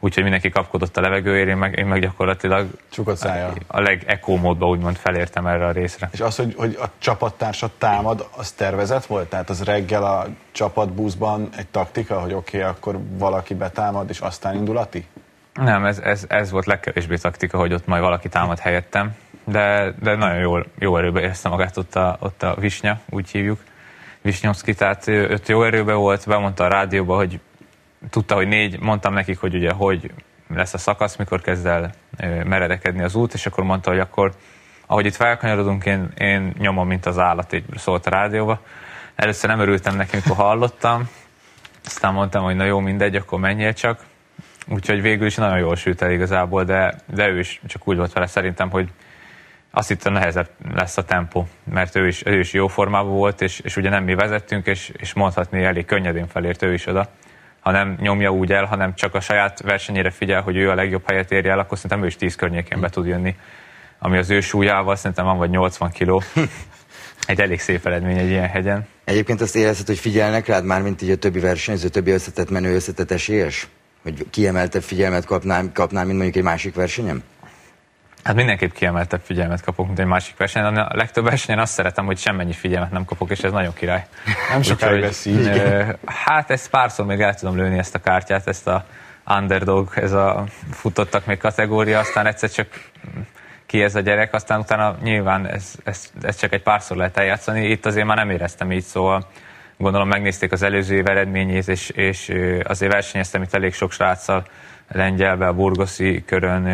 úgyhogy 0.00 0.22
mindenki 0.22 0.48
kapkodott 0.48 0.96
a 0.96 1.00
levegőért, 1.00 1.48
én 1.48 1.56
meg, 1.56 1.78
én 1.78 1.86
meg 1.86 2.00
gyakorlatilag 2.00 2.66
a, 3.04 3.28
a 3.66 3.80
legekó 3.80 4.36
módban 4.36 4.68
úgymond 4.68 4.96
felértem 4.96 5.46
erre 5.46 5.66
a 5.66 5.70
részre. 5.70 6.08
És 6.12 6.20
az, 6.20 6.36
hogy, 6.36 6.54
hogy 6.56 6.78
a 6.80 6.86
csapattársat 6.98 7.70
támad, 7.78 8.28
az 8.36 8.52
tervezett 8.52 9.06
volt? 9.06 9.28
Tehát 9.28 9.50
az 9.50 9.64
reggel 9.64 10.04
a 10.04 10.26
csapatbuszban 10.52 11.48
egy 11.56 11.66
taktika, 11.66 12.20
hogy 12.20 12.32
oké, 12.32 12.58
okay, 12.58 12.70
akkor 12.70 12.98
valaki 13.18 13.54
betámad, 13.54 14.10
és 14.10 14.18
aztán 14.18 14.54
indulati? 14.54 15.06
Nem, 15.54 15.84
ez, 15.84 15.98
ez, 15.98 16.24
ez 16.28 16.50
volt 16.50 16.66
legkevésbé 16.66 17.16
taktika, 17.16 17.58
hogy 17.58 17.72
ott 17.72 17.86
majd 17.86 18.02
valaki 18.02 18.28
támad 18.28 18.58
helyettem 18.58 19.14
de, 19.46 19.94
de 20.00 20.14
nagyon 20.14 20.38
jól, 20.38 20.66
jó 20.78 20.96
erőbe 20.96 21.20
érezte 21.20 21.48
magát 21.48 21.76
ott 21.76 21.94
a, 21.94 22.16
ott 22.20 22.42
a 22.42 22.54
Visnya, 22.58 23.00
úgy 23.10 23.30
hívjuk, 23.30 23.60
Visnyovszki, 24.22 24.74
tehát 24.74 25.06
öt 25.06 25.48
jó 25.48 25.62
erőbe 25.62 25.92
volt, 25.92 26.26
bemondta 26.26 26.64
a 26.64 26.68
rádióba, 26.68 27.16
hogy 27.16 27.40
tudta, 28.10 28.34
hogy 28.34 28.48
négy, 28.48 28.80
mondtam 28.80 29.12
nekik, 29.12 29.38
hogy 29.38 29.54
ugye 29.54 29.72
hogy 29.72 30.10
lesz 30.54 30.74
a 30.74 30.78
szakasz, 30.78 31.16
mikor 31.16 31.40
kezd 31.40 31.66
el 31.66 31.90
meredekedni 32.44 33.02
az 33.02 33.14
út, 33.14 33.34
és 33.34 33.46
akkor 33.46 33.64
mondta, 33.64 33.90
hogy 33.90 33.98
akkor, 33.98 34.32
ahogy 34.86 35.06
itt 35.06 35.14
felkanyarodunk, 35.14 35.84
én, 35.84 36.08
én 36.18 36.52
nyomom, 36.58 36.86
mint 36.86 37.06
az 37.06 37.18
állat, 37.18 37.52
így 37.52 37.64
szólt 37.76 38.06
a 38.06 38.10
rádióba. 38.10 38.60
Először 39.14 39.50
nem 39.50 39.60
örültem 39.60 39.96
neki, 39.96 40.16
mikor 40.16 40.36
hallottam, 40.36 41.08
aztán 41.84 42.12
mondtam, 42.12 42.44
hogy 42.44 42.56
na 42.56 42.64
jó, 42.64 42.78
mindegy, 42.78 43.16
akkor 43.16 43.38
menjél 43.38 43.72
csak. 43.72 44.04
Úgyhogy 44.68 45.02
végül 45.02 45.26
is 45.26 45.34
nagyon 45.34 45.58
jól 45.58 45.76
sült 45.76 46.02
el 46.02 46.10
igazából, 46.10 46.64
de, 46.64 46.94
de 47.14 47.28
ő 47.28 47.38
is 47.38 47.60
csak 47.66 47.88
úgy 47.88 47.96
volt 47.96 48.12
vele 48.12 48.26
szerintem, 48.26 48.70
hogy 48.70 48.88
azt 49.76 49.88
hittem 49.88 50.12
nehezebb 50.12 50.48
lesz 50.74 50.96
a 50.96 51.04
tempó, 51.04 51.48
mert 51.64 51.96
ő 51.96 52.06
is, 52.06 52.26
ő 52.26 52.38
is 52.38 52.52
jó 52.52 52.66
formában 52.66 53.12
volt, 53.12 53.40
és, 53.40 53.60
és 53.60 53.76
ugye 53.76 53.88
nem 53.88 54.04
mi 54.04 54.14
vezettünk, 54.14 54.66
és, 54.66 54.92
és 54.96 55.14
mondhatni 55.14 55.64
elég 55.64 55.84
könnyedén 55.84 56.26
felért 56.26 56.62
ő 56.62 56.72
is 56.72 56.86
oda. 56.86 57.08
Ha 57.60 57.70
nem 57.70 57.96
nyomja 58.00 58.30
úgy 58.30 58.52
el, 58.52 58.64
hanem 58.64 58.94
csak 58.94 59.14
a 59.14 59.20
saját 59.20 59.60
versenyére 59.60 60.10
figyel, 60.10 60.40
hogy 60.40 60.56
ő 60.56 60.70
a 60.70 60.74
legjobb 60.74 61.02
helyet 61.06 61.32
érje 61.32 61.50
el, 61.50 61.58
akkor 61.58 61.78
szerintem 61.78 62.02
ő 62.02 62.06
is 62.06 62.16
10 62.16 62.34
környékén 62.34 62.80
be 62.80 62.88
tud 62.88 63.06
jönni. 63.06 63.36
Ami 63.98 64.18
az 64.18 64.30
ő 64.30 64.40
súlyával 64.40 64.96
szerintem 64.96 65.24
van 65.24 65.38
vagy 65.38 65.50
80 65.50 65.90
kiló. 65.90 66.22
Egy 67.26 67.40
elég 67.40 67.60
szép 67.60 67.86
eredmény 67.86 68.18
egy 68.18 68.28
ilyen 68.28 68.48
hegyen. 68.48 68.86
Egyébként 69.04 69.40
azt 69.40 69.56
érezted, 69.56 69.86
hogy 69.86 69.98
figyelnek 69.98 70.46
rád 70.46 70.64
már, 70.64 70.82
mint 70.82 71.02
így 71.02 71.10
a 71.10 71.16
többi 71.16 71.40
versenyző, 71.40 71.88
többi 71.88 72.10
összetett 72.10 72.50
menő, 72.50 72.74
összetett 72.74 73.10
esélyes? 73.10 73.68
Hogy 74.02 74.26
kiemeltebb 74.30 74.82
figyelmet 74.82 75.24
kapnál, 75.24 75.70
kapnál, 75.72 76.04
mint 76.04 76.16
mondjuk 76.16 76.36
egy 76.36 76.50
másik 76.50 76.74
versenyem? 76.74 77.22
Hát 78.26 78.34
mindenképp 78.34 78.72
kiemeltebb 78.72 79.20
figyelmet 79.24 79.62
kapok, 79.62 79.86
mint 79.86 79.98
egy 79.98 80.06
másik 80.06 80.36
versenyen. 80.36 80.76
A 80.76 80.96
legtöbb 80.96 81.24
versenyen 81.24 81.60
azt 81.60 81.72
szeretem, 81.72 82.04
hogy 82.06 82.18
semmennyi 82.18 82.52
figyelmet 82.52 82.90
nem 82.90 83.04
kapok, 83.04 83.30
és 83.30 83.38
ez 83.38 83.52
nagyon 83.52 83.72
király. 83.72 84.06
Nem 84.50 84.62
sokáig 84.62 85.00
lesz 85.00 85.24
így. 85.24 85.62
Hát 86.04 86.50
ezt 86.50 86.70
párszor 86.70 87.06
még 87.06 87.20
el 87.20 87.34
tudom 87.34 87.56
lőni 87.56 87.78
ezt 87.78 87.94
a 87.94 87.98
kártyát, 87.98 88.46
ezt 88.46 88.66
a 88.66 88.84
underdog, 89.38 89.90
ez 89.94 90.12
a 90.12 90.44
futottak 90.70 91.26
még 91.26 91.38
kategória, 91.38 91.98
aztán 91.98 92.26
egyszer 92.26 92.50
csak 92.50 92.68
ki 93.66 93.82
ez 93.82 93.94
a 93.94 94.00
gyerek, 94.00 94.34
aztán 94.34 94.60
utána 94.60 94.96
nyilván 95.02 95.46
ez, 95.46 95.74
ez, 95.84 96.10
ez 96.22 96.36
csak 96.36 96.52
egy 96.52 96.62
párszor 96.62 96.96
lehet 96.96 97.16
eljátszani. 97.16 97.66
Itt 97.66 97.86
azért 97.86 98.06
már 98.06 98.16
nem 98.16 98.30
éreztem 98.30 98.72
így, 98.72 98.84
szóval 98.84 99.26
gondolom 99.76 100.08
megnézték 100.08 100.52
az 100.52 100.62
előző 100.62 100.96
év 100.96 101.08
eredményét, 101.08 101.68
és, 101.68 101.88
és 101.88 102.32
azért 102.64 102.92
versenyeztem 102.92 103.42
itt 103.42 103.54
elég 103.54 103.74
sok 103.74 103.92
sráccal, 103.92 104.46
Lengyelbe, 104.88 105.46
a 105.46 105.54
Burgoszi 105.54 106.24
körön, 106.24 106.66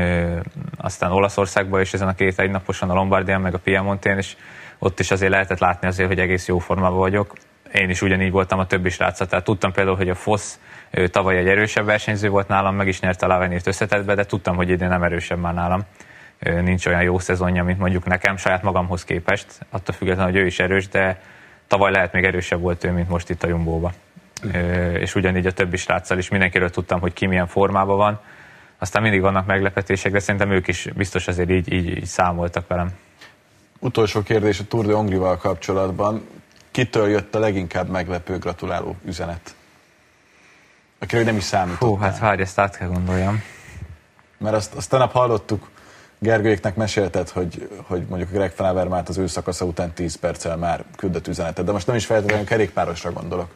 aztán 0.76 1.12
Olaszországba, 1.12 1.80
és 1.80 1.92
ezen 1.92 2.08
a 2.08 2.14
két 2.14 2.38
egynaposan 2.38 2.90
a 2.90 2.94
Lombardián, 2.94 3.40
meg 3.40 3.54
a 3.54 3.58
Piemontén, 3.58 4.16
és 4.16 4.36
ott 4.78 5.00
is 5.00 5.10
azért 5.10 5.30
lehetett 5.30 5.58
látni 5.58 5.86
azért, 5.86 6.08
hogy 6.08 6.18
egész 6.18 6.48
jó 6.48 6.58
formában 6.58 6.98
vagyok. 6.98 7.32
Én 7.72 7.90
is 7.90 8.02
ugyanígy 8.02 8.30
voltam 8.30 8.58
a 8.58 8.66
többi 8.66 8.88
sráccal, 8.88 9.26
tehát 9.26 9.44
tudtam 9.44 9.72
például, 9.72 9.96
hogy 9.96 10.08
a 10.08 10.14
FOSZ 10.14 10.60
tavaly 11.10 11.36
egy 11.36 11.48
erősebb 11.48 11.84
versenyző 11.84 12.28
volt 12.28 12.48
nálam, 12.48 12.74
meg 12.74 12.88
is 12.88 13.00
nyerte 13.00 13.26
a 13.26 13.28
Lavenért 13.28 13.66
összetettbe, 13.66 14.14
de 14.14 14.24
tudtam, 14.24 14.56
hogy 14.56 14.68
idén 14.68 14.88
nem 14.88 15.02
erősebb 15.02 15.38
már 15.38 15.54
nálam. 15.54 15.82
Nincs 16.38 16.86
olyan 16.86 17.02
jó 17.02 17.18
szezonja, 17.18 17.64
mint 17.64 17.78
mondjuk 17.78 18.04
nekem, 18.04 18.36
saját 18.36 18.62
magamhoz 18.62 19.04
képest, 19.04 19.46
attól 19.70 19.94
függetlenül, 19.94 20.32
hogy 20.32 20.40
ő 20.40 20.46
is 20.46 20.58
erős, 20.58 20.88
de 20.88 21.20
tavaly 21.66 21.90
lehet 21.90 22.12
még 22.12 22.24
erősebb 22.24 22.60
volt 22.60 22.84
ő, 22.84 22.90
mint 22.90 23.08
most 23.08 23.30
itt 23.30 23.42
a 23.42 23.48
Jumbóba 23.48 23.92
és 24.98 25.14
ugyanígy 25.14 25.46
a 25.46 25.52
többi 25.52 25.76
sráccal 25.76 26.18
is 26.18 26.28
mindenkiről 26.28 26.70
tudtam, 26.70 27.00
hogy 27.00 27.12
ki 27.12 27.26
milyen 27.26 27.46
formában 27.46 27.96
van. 27.96 28.20
Aztán 28.78 29.02
mindig 29.02 29.20
vannak 29.20 29.46
meglepetések, 29.46 30.12
de 30.12 30.18
szerintem 30.18 30.50
ők 30.50 30.68
is 30.68 30.88
biztos 30.96 31.28
azért 31.28 31.50
így, 31.50 31.72
így, 31.72 31.88
így 31.88 32.04
számoltak 32.04 32.68
velem. 32.68 32.90
Utolsó 33.78 34.22
kérdés 34.22 34.60
a 34.60 34.64
Tour 34.68 34.86
de 34.86 34.94
Hongrival 34.94 35.36
kapcsolatban. 35.36 36.26
Kitől 36.70 37.08
jött 37.08 37.34
a 37.34 37.38
leginkább 37.38 37.88
meglepő 37.88 38.38
gratuláló 38.38 38.96
üzenet? 39.04 39.54
Akiről 40.98 41.24
nem 41.24 41.36
is 41.36 41.44
számítottál. 41.44 41.88
Hú, 41.88 41.96
hát 41.96 42.18
várj, 42.18 42.42
ezt 42.42 42.58
át 42.58 42.76
kell 42.76 42.88
gondoljam. 42.88 43.42
Mert 44.38 44.54
azt, 44.54 44.74
azt 44.74 44.90
tanap 44.90 45.12
hallottuk, 45.12 45.70
Gergőjéknek 46.18 46.74
mesélted, 46.74 47.28
hogy, 47.28 47.68
hogy 47.82 48.04
mondjuk 48.08 48.30
Greg 48.30 48.52
Van 48.56 49.02
az 49.06 49.18
ő 49.18 49.26
szakasza 49.26 49.64
után 49.64 49.92
10 49.92 50.14
perccel 50.14 50.56
már 50.56 50.84
küldött 50.96 51.28
üzenetet, 51.28 51.64
de 51.64 51.72
most 51.72 51.86
nem 51.86 51.96
is 51.96 52.06
feltétlenül 52.06 52.46
kerékpárosra 52.46 53.12
gondolok. 53.12 53.50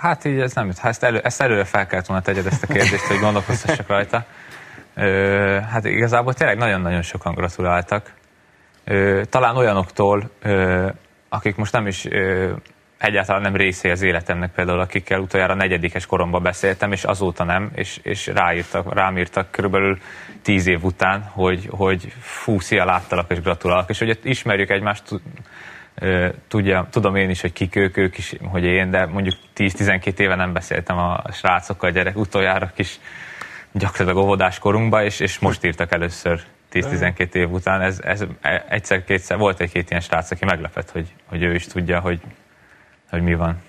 Hát 0.00 0.24
így 0.24 0.40
ez 0.40 0.52
nem. 0.52 0.66
Hát 0.76 0.90
ezt, 0.90 1.02
elő, 1.02 1.18
ezt 1.18 1.40
előre 1.40 1.64
fel 1.64 1.86
kellett 1.86 2.06
volna 2.06 2.22
tegyed 2.22 2.46
ezt 2.46 2.62
a 2.62 2.66
kérdést, 2.66 3.04
hogy 3.04 3.18
gondolkoztassak 3.18 3.86
rajta. 3.88 4.24
Ö, 4.94 5.58
hát 5.70 5.84
igazából 5.84 6.34
tényleg 6.34 6.56
nagyon-nagyon 6.56 7.02
sokan 7.02 7.34
gratuláltak. 7.34 8.12
Ö, 8.84 9.22
talán 9.28 9.56
olyanoktól, 9.56 10.30
ö, 10.42 10.88
akik 11.28 11.56
most 11.56 11.72
nem 11.72 11.86
is 11.86 12.04
ö, 12.04 12.52
egyáltalán 12.98 13.42
nem 13.42 13.56
része 13.56 13.90
az 13.90 14.02
életemnek, 14.02 14.52
például 14.52 14.80
akikkel 14.80 15.20
utoljára 15.20 15.54
negyedikes 15.54 16.06
koromban 16.06 16.42
beszéltem, 16.42 16.92
és 16.92 17.04
azóta 17.04 17.44
nem, 17.44 17.70
és, 17.74 18.00
és 18.02 18.26
ráírtak, 18.26 18.94
rám 18.94 19.18
írtak 19.18 19.50
körülbelül 19.50 19.98
tíz 20.42 20.66
év 20.66 20.84
után, 20.84 21.22
hogy, 21.22 21.68
hogy 21.70 22.12
fú, 22.20 22.60
szia, 22.60 22.84
láttalak, 22.84 23.30
és 23.30 23.40
gratulálok. 23.40 23.90
És 23.90 23.98
hogy 23.98 24.18
ismerjük 24.22 24.70
egymást, 24.70 25.02
Tudja, 26.48 26.88
tudom 26.90 27.16
én 27.16 27.30
is, 27.30 27.40
hogy 27.40 27.52
kik 27.52 27.76
ők, 27.76 27.96
ők 27.96 28.18
is, 28.18 28.34
hogy 28.42 28.64
én, 28.64 28.90
de 28.90 29.06
mondjuk 29.06 29.34
10-12 29.56 30.18
éve 30.18 30.34
nem 30.34 30.52
beszéltem 30.52 30.98
a 30.98 31.22
srácokkal, 31.32 31.88
a 31.88 31.92
gyerek 31.92 32.16
utoljára 32.16 32.72
kis 32.74 33.00
gyakorlatilag 33.72 34.24
óvodás 34.24 34.58
korunkba, 34.58 35.04
és, 35.04 35.20
és 35.20 35.38
most 35.38 35.64
írtak 35.64 35.92
először 35.92 36.42
10-12 36.72 37.34
év 37.34 37.50
után. 37.50 37.80
Ez, 37.80 38.00
ez 38.02 38.24
egyszer-kétszer 38.68 39.38
volt 39.38 39.60
egy-két 39.60 39.90
ilyen 39.90 40.02
srác, 40.02 40.30
aki 40.30 40.44
meglepett, 40.44 40.90
hogy, 40.90 41.12
hogy 41.26 41.42
ő 41.42 41.54
is 41.54 41.66
tudja, 41.66 42.00
hogy, 42.00 42.20
hogy 43.10 43.22
mi 43.22 43.34
van. 43.34 43.62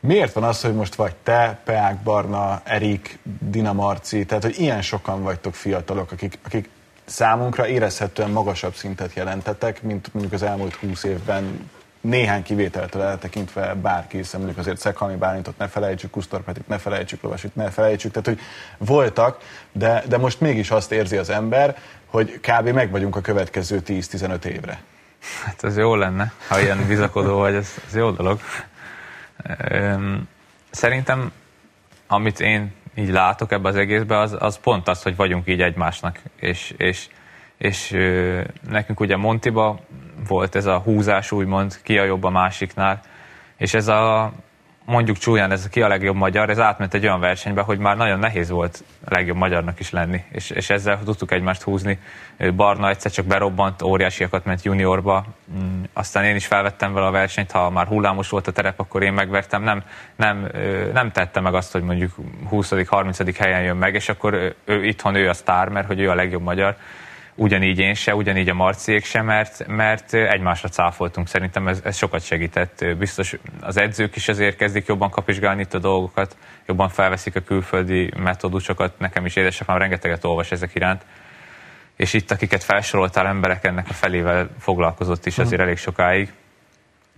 Miért 0.00 0.32
van 0.32 0.44
az, 0.44 0.62
hogy 0.62 0.74
most 0.74 0.94
vagy 0.94 1.14
te, 1.22 1.60
Peák 1.64 1.96
Barna, 2.02 2.60
Erik, 2.64 3.18
Dina 3.38 3.72
Marci, 3.72 4.24
tehát 4.24 4.42
hogy 4.42 4.58
ilyen 4.58 4.82
sokan 4.82 5.22
vagytok 5.22 5.54
fiatalok, 5.54 6.12
akik, 6.12 6.38
akik 6.42 6.68
számunkra 7.10 7.66
érezhetően 7.66 8.30
magasabb 8.30 8.74
szintet 8.74 9.14
jelentetek, 9.14 9.82
mint 9.82 10.08
mondjuk 10.12 10.34
az 10.34 10.42
elmúlt 10.42 10.74
húsz 10.74 11.04
évben 11.04 11.70
néhány 12.00 12.42
kivételtől 12.42 13.02
eltekintve 13.02 13.74
bárki, 13.74 14.16
hiszen 14.16 14.40
mondjuk 14.40 14.60
azért 14.60 14.78
Szekhalmi 14.78 15.16
Bálintot 15.16 15.58
ne 15.58 15.68
felejtsük, 15.68 16.10
Kusztorpetit 16.10 16.68
ne 16.68 16.78
felejtsük, 16.78 17.22
Lovasit 17.22 17.54
ne 17.54 17.70
felejtsük, 17.70 18.10
tehát 18.10 18.26
hogy 18.26 18.40
voltak, 18.78 19.38
de, 19.72 20.02
de 20.08 20.18
most 20.18 20.40
mégis 20.40 20.70
azt 20.70 20.92
érzi 20.92 21.16
az 21.16 21.30
ember, 21.30 21.76
hogy 22.06 22.40
kb. 22.40 22.68
meg 22.68 22.90
vagyunk 22.90 23.16
a 23.16 23.20
következő 23.20 23.82
10-15 23.86 24.44
évre. 24.44 24.82
Hát 25.44 25.64
ez 25.64 25.76
jó 25.76 25.94
lenne, 25.94 26.32
ha 26.48 26.60
ilyen 26.60 26.86
bizakodó 26.86 27.38
vagy, 27.38 27.54
ez, 27.54 27.74
ez 27.86 27.94
jó 27.94 28.10
dolog. 28.10 28.40
Szerintem, 30.70 31.32
amit 32.06 32.40
én 32.40 32.72
így 32.94 33.10
látok 33.10 33.52
ebbe 33.52 33.68
az 33.68 33.76
egészbe, 33.76 34.18
az, 34.18 34.36
az 34.38 34.58
pont 34.58 34.88
az, 34.88 35.02
hogy 35.02 35.16
vagyunk 35.16 35.48
így 35.48 35.62
egymásnak. 35.62 36.18
És, 36.36 36.74
és, 36.76 37.08
és 37.58 37.96
nekünk 38.68 39.00
ugye 39.00 39.16
Montiba 39.16 39.80
volt 40.28 40.54
ez 40.54 40.66
a 40.66 40.78
húzás, 40.78 41.32
úgymond, 41.32 41.80
ki 41.82 41.98
a 41.98 42.04
jobb 42.04 42.24
a 42.24 42.30
másiknál, 42.30 43.00
és 43.56 43.74
ez 43.74 43.88
a, 43.88 44.32
mondjuk 44.84 45.18
csúlyán, 45.18 45.50
ez 45.50 45.68
ki 45.68 45.82
a 45.82 45.88
legjobb 45.88 46.16
magyar, 46.16 46.50
ez 46.50 46.58
átment 46.58 46.94
egy 46.94 47.04
olyan 47.04 47.20
versenybe, 47.20 47.60
hogy 47.60 47.78
már 47.78 47.96
nagyon 47.96 48.18
nehéz 48.18 48.50
volt 48.50 48.84
a 49.04 49.14
legjobb 49.14 49.36
magyarnak 49.36 49.80
is 49.80 49.90
lenni, 49.90 50.24
és, 50.32 50.50
és 50.50 50.70
ezzel 50.70 51.00
tudtuk 51.04 51.32
egymást 51.32 51.62
húzni. 51.62 51.98
Barna 52.56 52.88
egyszer 52.88 53.10
csak 53.10 53.26
berobbant, 53.26 53.82
óriásiakat 53.82 54.44
ment 54.44 54.62
juniorba, 54.62 55.24
mm, 55.58 55.82
aztán 55.92 56.24
én 56.24 56.34
is 56.34 56.46
felvettem 56.46 56.92
vele 56.92 57.06
a 57.06 57.10
versenyt, 57.10 57.50
ha 57.50 57.70
már 57.70 57.86
hullámos 57.86 58.28
volt 58.28 58.46
a 58.46 58.52
terep, 58.52 58.80
akkor 58.80 59.02
én 59.02 59.12
megvertem, 59.12 59.62
nem, 59.62 59.82
nem, 60.16 60.48
nem 60.92 61.10
tette 61.10 61.40
meg 61.40 61.54
azt, 61.54 61.72
hogy 61.72 61.82
mondjuk 61.82 62.14
20.-30. 62.50 63.34
helyen 63.38 63.62
jön 63.62 63.76
meg, 63.76 63.94
és 63.94 64.08
akkor 64.08 64.54
ő, 64.64 64.84
itthon 64.84 65.14
ő 65.14 65.28
a 65.28 65.34
sztár, 65.34 65.68
mert 65.68 65.86
hogy 65.86 66.00
ő 66.00 66.10
a 66.10 66.14
legjobb 66.14 66.42
magyar 66.42 66.76
ugyanígy 67.40 67.78
én 67.78 67.94
se, 67.94 68.14
ugyanígy 68.14 68.48
a 68.48 68.54
Marciék 68.54 69.04
se, 69.04 69.22
mert, 69.22 69.66
mert 69.66 70.14
egymásra 70.14 70.68
cáfoltunk. 70.68 71.28
Szerintem 71.28 71.68
ez, 71.68 71.80
ez 71.84 71.96
sokat 71.96 72.24
segített. 72.24 72.84
Biztos 72.98 73.36
az 73.60 73.76
edzők 73.76 74.16
is 74.16 74.28
azért 74.28 74.56
kezdik 74.56 74.86
jobban 74.86 75.10
kapizsgálni 75.10 75.60
itt 75.60 75.74
a 75.74 75.78
dolgokat, 75.78 76.36
jobban 76.66 76.88
felveszik 76.88 77.36
a 77.36 77.40
külföldi 77.40 78.10
metódusokat. 78.16 78.98
Nekem 78.98 79.26
is 79.26 79.36
édesapám 79.36 79.78
rengeteget 79.78 80.24
olvas 80.24 80.50
ezek 80.50 80.74
iránt. 80.74 81.02
És 81.96 82.12
itt, 82.12 82.30
akiket 82.30 82.64
felsoroltál 82.64 83.26
emberek, 83.26 83.64
ennek 83.64 83.86
a 83.88 83.92
felével 83.92 84.50
foglalkozott 84.58 85.26
is 85.26 85.38
azért 85.38 85.60
elég 85.60 85.76
sokáig. 85.76 86.32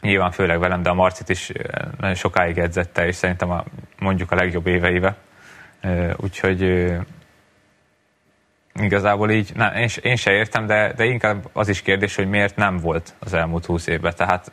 Nyilván 0.00 0.30
főleg 0.30 0.58
velem, 0.58 0.82
de 0.82 0.88
a 0.88 0.94
Marcit 0.94 1.28
is 1.28 1.52
nagyon 1.98 2.14
sokáig 2.14 2.58
edzette, 2.58 3.06
és 3.06 3.14
szerintem 3.14 3.50
a, 3.50 3.64
mondjuk 3.98 4.30
a 4.30 4.34
legjobb 4.34 4.66
éveive. 4.66 5.16
Úgyhogy 6.16 6.92
igazából 8.74 9.30
így, 9.30 9.50
na, 9.54 9.78
én, 9.78 9.88
én 10.02 10.16
se 10.16 10.32
értem, 10.32 10.66
de, 10.66 10.92
de 10.92 11.04
inkább 11.04 11.48
az 11.52 11.68
is 11.68 11.82
kérdés, 11.82 12.14
hogy 12.14 12.28
miért 12.28 12.56
nem 12.56 12.78
volt 12.78 13.14
az 13.18 13.34
elmúlt 13.34 13.66
húsz 13.66 13.86
évben. 13.86 14.12
Tehát 14.16 14.52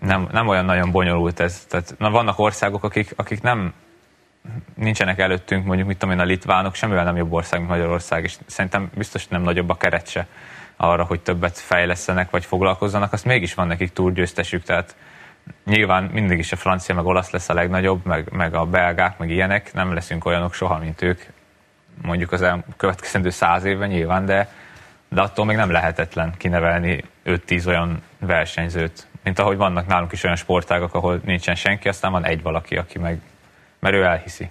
nem, 0.00 0.28
nem 0.32 0.48
olyan 0.48 0.64
nagyon 0.64 0.90
bonyolult 0.90 1.40
ez. 1.40 1.64
Tehát, 1.68 1.94
na, 1.98 2.10
vannak 2.10 2.38
országok, 2.38 2.84
akik, 2.84 3.12
akik 3.16 3.42
nem 3.42 3.72
nincsenek 4.74 5.18
előttünk, 5.18 5.64
mondjuk 5.64 5.88
mit 5.88 5.98
tudom 5.98 6.14
én, 6.14 6.20
a 6.20 6.24
litvánok, 6.24 6.74
semmivel 6.74 7.04
nem 7.04 7.16
jobb 7.16 7.32
ország, 7.32 7.58
mint 7.58 7.70
Magyarország, 7.70 8.24
és 8.24 8.36
szerintem 8.46 8.90
biztos 8.94 9.28
nem 9.28 9.42
nagyobb 9.42 9.68
a 9.68 9.76
keret 9.76 10.08
se 10.08 10.26
arra, 10.76 11.04
hogy 11.04 11.20
többet 11.20 11.58
fejlesztenek, 11.58 12.30
vagy 12.30 12.44
foglalkozzanak, 12.44 13.12
azt 13.12 13.24
mégis 13.24 13.54
van 13.54 13.66
nekik 13.66 13.92
túrgyőztesük, 13.92 14.62
tehát 14.62 14.96
nyilván 15.64 16.04
mindig 16.04 16.38
is 16.38 16.52
a 16.52 16.56
francia 16.56 16.94
meg 16.94 17.04
olasz 17.04 17.30
lesz 17.30 17.48
a 17.48 17.54
legnagyobb, 17.54 18.04
meg, 18.04 18.32
meg 18.32 18.54
a 18.54 18.64
belgák, 18.64 19.18
meg 19.18 19.30
ilyenek, 19.30 19.72
nem 19.72 19.94
leszünk 19.94 20.24
olyanok 20.24 20.54
soha, 20.54 20.78
mint 20.78 21.02
ők, 21.02 21.22
mondjuk 22.02 22.32
az 22.32 22.46
következő 22.76 23.30
száz 23.30 23.64
évben 23.64 23.88
nyilván, 23.88 24.26
de, 24.26 24.48
de 25.08 25.20
attól 25.20 25.44
még 25.44 25.56
nem 25.56 25.70
lehetetlen 25.70 26.34
kinevelni 26.36 27.04
5-10 27.26 27.66
olyan 27.66 28.02
versenyzőt, 28.18 29.06
mint 29.22 29.38
ahogy 29.38 29.56
vannak 29.56 29.86
nálunk 29.86 30.12
is 30.12 30.24
olyan 30.24 30.36
sportágak, 30.36 30.94
ahol 30.94 31.20
nincsen 31.24 31.54
senki, 31.54 31.88
aztán 31.88 32.12
van 32.12 32.24
egy 32.24 32.42
valaki, 32.42 32.76
aki 32.76 32.98
meg, 32.98 33.20
mert 33.78 33.94
ő 33.94 34.02
elhiszi. 34.02 34.50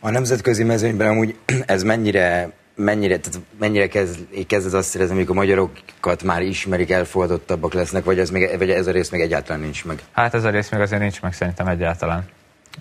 A 0.00 0.10
nemzetközi 0.10 0.64
mezőnyben 0.64 1.08
amúgy 1.08 1.36
ez 1.66 1.82
mennyire 1.82 2.50
mennyire, 2.78 3.18
tehát 3.18 3.40
mennyire 3.58 3.88
kezd, 3.88 4.46
kezd 4.46 4.74
azt 4.74 4.94
érezni, 4.94 5.14
amikor 5.14 5.36
a 5.36 5.38
magyarokat 5.38 6.22
már 6.22 6.42
ismerik, 6.42 6.90
elfogadottabbak 6.90 7.72
lesznek, 7.72 8.04
vagy 8.04 8.18
ez, 8.18 8.30
még, 8.30 8.58
vagy 8.58 8.70
ez 8.70 8.86
a 8.86 8.90
rész 8.90 9.10
még 9.10 9.20
egyáltalán 9.20 9.60
nincs 9.60 9.84
meg? 9.84 10.02
Hát 10.12 10.34
ez 10.34 10.44
a 10.44 10.50
rész 10.50 10.70
még 10.70 10.80
azért 10.80 11.00
nincs 11.00 11.22
meg 11.22 11.32
szerintem 11.32 11.66
egyáltalán. 11.66 12.24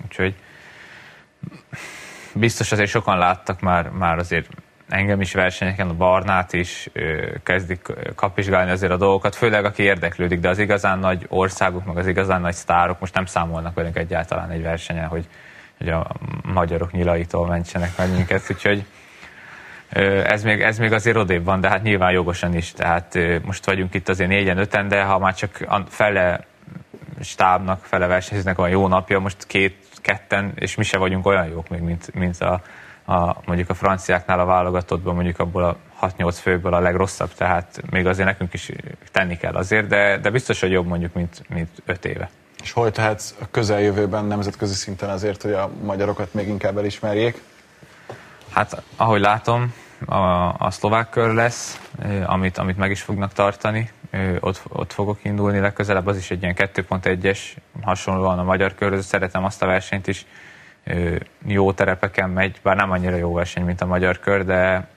Úgyhogy 0.06 0.36
biztos 2.34 2.72
azért 2.72 2.90
sokan 2.90 3.18
láttak 3.18 3.60
már, 3.60 3.90
már 3.90 4.18
azért 4.18 4.48
engem 4.90 5.22
is 5.22 5.34
versenyeken, 5.34 5.90
a 5.90 5.94
Barnát 5.94 6.54
is 6.54 6.90
kezdik 7.44 7.82
kapizsgálni 8.16 8.72
azért 8.72 8.92
a 8.92 8.98
dolgokat, 8.98 9.36
főleg 9.36 9.66
aki 9.66 9.84
érdeklődik, 9.84 10.40
de 10.40 10.50
az 10.50 10.60
igazán 10.60 11.00
nagy 11.00 11.26
országok, 11.30 11.86
meg 11.86 11.98
az 11.98 12.08
igazán 12.08 12.42
nagy 12.42 12.54
sztárok 12.54 13.00
most 13.00 13.14
nem 13.14 13.26
számolnak 13.26 13.76
velünk 13.76 13.98
egyáltalán 13.98 14.50
egy 14.50 14.62
versenyen, 14.62 15.08
hogy, 15.08 15.28
hogy 15.78 15.90
a 15.90 16.08
magyarok 16.44 16.92
nyilaitól 16.92 17.48
mentsenek 17.48 17.98
meg 17.98 18.12
minket, 18.12 18.42
úgyhogy 18.50 18.86
ez 20.24 20.44
még, 20.44 20.62
ez 20.62 20.78
még 20.78 20.92
azért 20.92 21.18
odébb 21.18 21.44
van, 21.44 21.62
de 21.62 21.70
hát 21.70 21.84
nyilván 21.84 22.12
jogosan 22.12 22.56
is, 22.56 22.72
tehát 22.72 23.18
most 23.44 23.66
vagyunk 23.66 23.94
itt 23.94 24.10
azért 24.10 24.30
négyen, 24.30 24.58
öten, 24.58 24.88
de 24.88 25.04
ha 25.04 25.20
már 25.20 25.34
csak 25.34 25.68
fele 25.88 26.46
stábnak, 27.20 27.84
fele 27.84 28.08
versenyzőnek 28.08 28.58
van 28.58 28.70
jó 28.70 28.88
napja, 28.88 29.20
most 29.20 29.46
két 29.48 29.76
ketten, 30.02 30.52
és 30.56 30.76
mi 30.76 30.84
se 30.84 30.98
vagyunk 30.98 31.26
olyan 31.26 31.48
jók 31.48 31.70
még, 31.70 31.82
mint, 31.82 32.14
mint 32.14 32.42
a, 32.42 32.62
a, 33.06 33.36
mondjuk 33.46 33.70
a 33.70 33.74
franciáknál 33.74 34.40
a 34.40 34.46
válogatottban, 34.46 35.16
mondjuk 35.16 35.40
abból 35.40 35.64
a 35.64 35.78
6-8 36.18 36.38
főből 36.42 36.74
a 36.74 36.80
legrosszabb, 36.80 37.34
tehát 37.34 37.82
még 37.90 38.06
azért 38.06 38.28
nekünk 38.28 38.54
is 38.54 38.72
tenni 39.12 39.38
kell 39.38 39.54
azért, 39.56 39.88
de, 39.88 40.18
de 40.18 40.30
biztos, 40.30 40.60
hogy 40.60 40.72
jobb 40.72 40.88
mondjuk, 40.88 41.14
mint, 41.14 41.44
mint 41.50 41.70
5 41.86 42.06
éve. 42.06 42.30
És 42.62 42.72
hol 42.72 42.92
tehetsz 42.92 43.36
a 43.42 43.46
közeljövőben 43.52 44.26
nemzetközi 44.26 44.74
szinten 44.74 45.10
azért, 45.10 45.42
hogy 45.42 45.54
a 45.54 45.70
magyarokat 45.84 46.34
még 46.34 46.48
inkább 46.48 46.78
elismerjék? 46.78 47.42
Hát, 48.52 48.84
ahogy 48.96 49.22
látom, 49.22 49.74
a, 50.06 50.54
a 50.58 50.72
szlovák 50.72 51.10
kör 51.10 51.34
lesz, 51.34 51.80
amit, 52.26 52.58
amit 52.58 52.78
meg 52.78 52.92
is 52.92 53.02
fognak 53.02 53.34
tartani, 53.34 53.90
ott, 54.40 54.62
ott 54.68 54.94
fogok 54.94 55.20
indulni 55.22 55.60
legközelebb, 55.60 56.08
az 56.08 56.18
is 56.18 56.32
egy 56.32 56.42
ilyen 56.42 56.56
2.1-es, 56.58 57.40
hasonlóan 57.82 58.40
a 58.40 58.44
magyar 58.44 58.76
körhöz, 58.76 59.06
szeretem 59.06 59.44
azt 59.44 59.64
a 59.64 59.66
versenyt 59.66 60.08
is, 60.08 60.26
jó 61.46 61.72
terepeken 61.72 62.30
megy, 62.30 62.60
bár 62.64 62.76
nem 62.76 62.92
annyira 62.92 63.16
jó 63.16 63.34
verseny, 63.34 63.64
mint 63.64 63.82
a 63.82 63.86
magyar 63.86 64.20
kör, 64.20 64.46
de, 64.46 64.88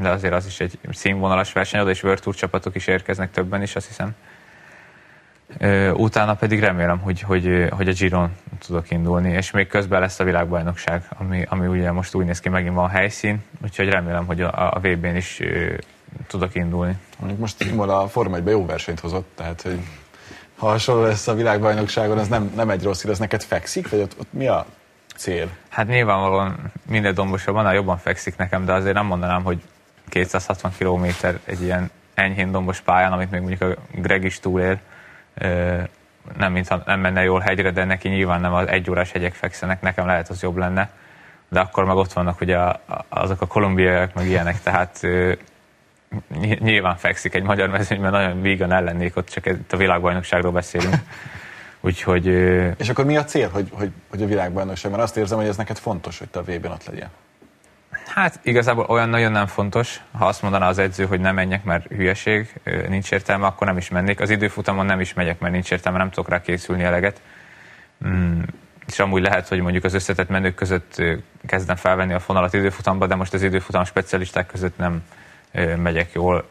de 0.00 0.08
azért 0.08 0.32
az 0.32 0.46
is 0.46 0.60
egy 0.60 0.78
színvonalas 0.90 1.52
verseny, 1.52 1.80
oda 1.80 1.90
is 1.90 2.02
World 2.02 2.20
Tour 2.20 2.34
csapatok 2.36 2.74
is 2.74 2.86
érkeznek 2.86 3.30
többen 3.30 3.62
is, 3.62 3.76
azt 3.76 3.86
hiszem. 3.86 4.14
Utána 5.92 6.34
pedig 6.34 6.60
remélem, 6.60 6.98
hogy, 6.98 7.20
hogy, 7.20 7.66
hogy 7.70 7.88
a 7.88 7.92
Giron 7.92 8.36
tudok 8.66 8.90
indulni, 8.90 9.32
és 9.32 9.50
még 9.50 9.66
közben 9.66 10.00
lesz 10.00 10.20
a 10.20 10.24
világbajnokság, 10.24 11.02
ami, 11.18 11.44
ami 11.48 11.66
ugye 11.66 11.92
most 11.92 12.14
úgy 12.14 12.24
néz 12.24 12.40
ki, 12.40 12.48
megint 12.48 12.74
van 12.74 12.88
helyszín, 12.88 13.44
úgyhogy 13.62 13.88
remélem, 13.88 14.26
hogy 14.26 14.40
a, 14.40 14.74
a 14.74 14.78
VB-n 14.80 15.16
is 15.16 15.40
tudok 16.26 16.54
indulni. 16.54 16.96
Mondjuk 17.18 17.40
most 17.40 17.62
Imola 17.62 18.02
a 18.02 18.08
Forma 18.08 18.36
1 18.36 18.46
jó 18.46 18.66
versenyt 18.66 19.00
hozott, 19.00 19.28
tehát 19.34 19.62
hogy 19.62 19.78
ha 20.56 20.68
hasonló 20.68 21.02
lesz 21.02 21.28
a 21.28 21.34
világbajnokságon, 21.34 22.18
az 22.18 22.28
nem, 22.28 22.52
nem 22.56 22.70
egy 22.70 22.82
rossz 22.82 23.02
hír, 23.02 23.10
az 23.10 23.18
neked 23.18 23.42
fekszik, 23.42 23.90
vagy 23.90 24.00
ott, 24.00 24.14
ott 24.20 24.32
mi 24.32 24.46
a 24.46 24.66
cél? 25.16 25.48
Hát 25.68 25.86
nyilvánvalóan 25.86 26.72
minél 26.88 27.12
dombosabb, 27.12 27.54
annál 27.54 27.74
jobban 27.74 27.98
fekszik 27.98 28.36
nekem, 28.36 28.64
de 28.64 28.72
azért 28.72 28.94
nem 28.94 29.06
mondanám, 29.06 29.42
hogy 29.42 29.62
260 30.08 30.72
km 30.78 31.04
egy 31.44 31.62
ilyen 31.62 31.90
enyhén 32.14 32.50
dombos 32.50 32.80
pályán, 32.80 33.12
amit 33.12 33.30
még 33.30 33.40
mondjuk 33.40 33.62
a 33.62 33.76
Greg 33.94 34.24
is 34.24 34.40
túlél, 34.40 34.78
nem, 36.36 36.52
mintha 36.52 36.82
nem 36.86 37.00
menne 37.00 37.22
jól 37.22 37.40
hegyre, 37.40 37.70
de 37.70 37.84
neki 37.84 38.08
nyilván 38.08 38.40
nem 38.40 38.54
az 38.54 38.68
egy 38.68 38.90
órás 38.90 39.12
hegyek 39.12 39.34
fekszenek, 39.34 39.80
nekem 39.80 40.06
lehet 40.06 40.28
az 40.28 40.42
jobb 40.42 40.56
lenne, 40.56 40.90
de 41.48 41.60
akkor 41.60 41.84
meg 41.84 41.96
ott 41.96 42.12
vannak 42.12 42.40
ugye 42.40 42.58
azok 43.08 43.40
a 43.40 43.46
kolumbiaiak, 43.46 44.14
meg 44.14 44.26
ilyenek, 44.26 44.60
tehát 44.62 45.00
nyilván 46.58 46.96
fekszik 46.96 47.34
egy 47.34 47.42
magyar 47.42 47.68
mezőnyben, 47.68 48.10
nagyon 48.10 48.42
vígan 48.42 48.72
ellennék, 48.72 49.16
ott 49.16 49.28
csak 49.28 49.46
itt 49.46 49.72
a 49.72 49.76
világbajnokságról 49.76 50.52
beszélünk. 50.52 50.94
Úgyhogy... 51.80 52.26
És 52.76 52.88
akkor 52.88 53.04
mi 53.04 53.16
a 53.16 53.24
cél, 53.24 53.48
hogy, 53.48 53.68
hogy, 53.72 53.90
hogy 54.10 54.22
a 54.22 54.26
világbajnokság? 54.26 54.90
Mert 54.90 55.02
azt 55.02 55.16
érzem, 55.16 55.38
hogy 55.38 55.46
ez 55.46 55.56
neked 55.56 55.78
fontos, 55.78 56.18
hogy 56.18 56.28
te 56.28 56.38
a 56.38 56.42
VB-n 56.42 56.70
ott 56.70 56.86
legyen. 56.86 57.08
Hát 58.06 58.40
igazából 58.42 58.84
olyan 58.88 59.08
nagyon 59.08 59.32
nem 59.32 59.46
fontos. 59.46 60.00
Ha 60.12 60.26
azt 60.26 60.42
mondaná 60.42 60.68
az 60.68 60.78
edző, 60.78 61.04
hogy 61.04 61.20
nem 61.20 61.34
menjek, 61.34 61.64
mert 61.64 61.86
hülyeség, 61.86 62.60
nincs 62.88 63.12
értelme, 63.12 63.46
akkor 63.46 63.66
nem 63.66 63.76
is 63.76 63.88
mennék. 63.88 64.20
Az 64.20 64.30
időfutamon 64.30 64.86
nem 64.86 65.00
is 65.00 65.14
megyek, 65.14 65.38
mert 65.38 65.52
nincs 65.52 65.70
értelme, 65.70 65.98
nem 65.98 66.10
tudok 66.10 66.28
rá 66.28 66.40
készülni 66.40 66.82
eleget. 66.82 67.20
Mm, 68.06 68.40
és 68.86 68.98
amúgy 68.98 69.22
lehet, 69.22 69.48
hogy 69.48 69.60
mondjuk 69.60 69.84
az 69.84 69.94
összetett 69.94 70.28
menők 70.28 70.54
között 70.54 71.02
kezdem 71.46 71.76
felvenni 71.76 72.12
a 72.12 72.20
fonalat 72.20 72.54
időfutamba, 72.54 73.06
de 73.06 73.14
most 73.14 73.34
az 73.34 73.42
időfutam 73.42 73.84
specialisták 73.84 74.46
között 74.46 74.78
nem, 74.78 75.02
megyek 75.76 76.12
jól. 76.12 76.48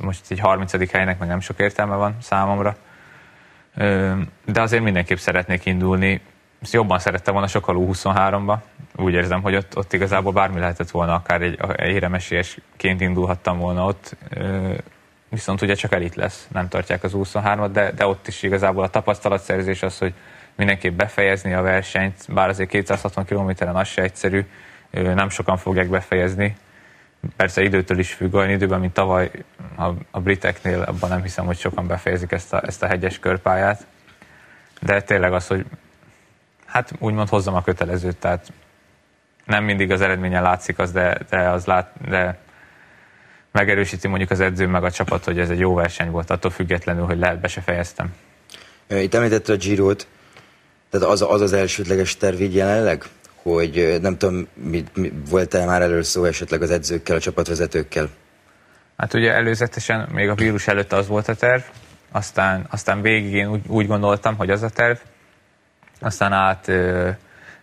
Most 0.00 0.30
egy 0.30 0.38
30. 0.38 0.90
helynek 0.92 1.18
meg 1.18 1.28
nem 1.28 1.40
sok 1.40 1.58
értelme 1.58 1.94
van 1.94 2.16
számomra. 2.20 2.76
De 4.44 4.60
azért 4.60 4.82
mindenképp 4.82 5.16
szeretnék 5.16 5.64
indulni. 5.64 6.20
Ezt 6.62 6.72
jobban 6.72 6.98
szerettem 6.98 7.32
volna 7.32 7.48
sokkal 7.48 7.76
U23-ba. 7.78 8.56
Úgy 8.96 9.12
érzem, 9.12 9.42
hogy 9.42 9.54
ott, 9.54 9.76
ott 9.76 9.92
igazából 9.92 10.32
bármi 10.32 10.60
lehetett 10.60 10.90
volna, 10.90 11.14
akár 11.14 11.42
egy, 11.42 11.58
egy 11.76 11.94
éremesélyesként 11.94 13.00
indulhattam 13.00 13.58
volna 13.58 13.84
ott. 13.84 14.16
Viszont 15.28 15.62
ugye 15.62 15.74
csak 15.74 15.92
elit 15.92 16.14
lesz, 16.14 16.46
nem 16.52 16.68
tartják 16.68 17.04
az 17.04 17.12
23-at, 17.14 17.68
de, 17.72 17.90
de 17.90 18.06
ott 18.06 18.28
is 18.28 18.42
igazából 18.42 18.84
a 18.84 18.88
tapasztalatszerzés 18.88 19.82
az, 19.82 19.98
hogy 19.98 20.14
mindenképp 20.54 20.96
befejezni 20.96 21.52
a 21.52 21.62
versenyt, 21.62 22.14
bár 22.28 22.48
azért 22.48 22.68
260 22.68 23.24
kilométeren 23.24 23.76
az 23.76 23.88
se 23.88 24.02
egyszerű, 24.02 24.46
nem 24.90 25.28
sokan 25.28 25.56
fogják 25.56 25.88
befejezni. 25.88 26.56
Persze 27.36 27.62
időtől 27.62 27.98
is 27.98 28.12
függ, 28.12 28.34
olyan 28.34 28.50
időben, 28.50 28.80
mint 28.80 28.92
tavaly 28.92 29.30
a, 29.76 29.88
a 30.10 30.20
briteknél, 30.20 30.82
abban 30.82 31.10
nem 31.10 31.22
hiszem, 31.22 31.44
hogy 31.44 31.58
sokan 31.58 31.86
befejezik 31.86 32.32
ezt 32.32 32.52
a, 32.52 32.62
ezt 32.66 32.82
a 32.82 32.86
hegyes 32.86 33.18
körpályát. 33.18 33.86
De 34.80 35.02
tényleg 35.02 35.32
az, 35.32 35.46
hogy 35.46 35.66
hát 36.66 36.92
úgymond 36.98 37.28
hozzam 37.28 37.54
a 37.54 37.62
kötelezőt, 37.62 38.16
tehát 38.16 38.52
nem 39.44 39.64
mindig 39.64 39.90
az 39.90 40.00
eredményen 40.00 40.42
látszik 40.42 40.78
az, 40.78 40.92
de, 40.92 41.18
de, 41.30 41.48
az 41.48 41.64
lát, 41.64 41.92
de 42.08 42.38
megerősíti 43.50 44.08
mondjuk 44.08 44.30
az 44.30 44.40
edző 44.40 44.66
meg 44.66 44.84
a 44.84 44.90
csapat, 44.90 45.24
hogy 45.24 45.38
ez 45.38 45.50
egy 45.50 45.58
jó 45.58 45.74
verseny 45.74 46.10
volt, 46.10 46.30
attól 46.30 46.50
függetlenül, 46.50 47.04
hogy 47.04 47.18
lehet 47.18 47.40
be 47.40 47.48
se 47.48 47.60
fejeztem. 47.60 48.14
Itt 48.88 49.14
említette 49.14 49.52
a 49.52 49.56
Girot, 49.56 50.06
tehát 50.90 51.06
az 51.06 51.22
az, 51.22 51.40
az 51.40 51.52
elsődleges 51.52 52.16
terv 52.16 52.40
így 52.40 52.54
jelenleg? 52.54 53.04
Hogy 53.42 53.98
nem 54.00 54.18
tudom, 54.18 54.46
mi, 54.54 54.84
mi, 54.94 55.12
volt-e 55.30 55.64
már 55.64 55.82
először 55.82 56.04
szó 56.04 56.24
esetleg 56.24 56.62
az 56.62 56.70
edzőkkel, 56.70 57.16
a 57.16 57.20
csapatvezetőkkel? 57.20 58.08
Hát 58.96 59.14
ugye 59.14 59.32
előzetesen, 59.32 60.08
még 60.12 60.28
a 60.28 60.34
vírus 60.34 60.66
előtt 60.66 60.92
az 60.92 61.06
volt 61.06 61.28
a 61.28 61.34
terv, 61.34 61.62
aztán, 62.12 62.66
aztán 62.70 63.00
végig 63.00 63.32
én 63.32 63.48
úgy, 63.48 63.62
úgy 63.66 63.86
gondoltam, 63.86 64.36
hogy 64.36 64.50
az 64.50 64.62
a 64.62 64.68
terv, 64.68 64.96
aztán 66.00 66.32
át 66.32 66.68
ö, 66.68 67.10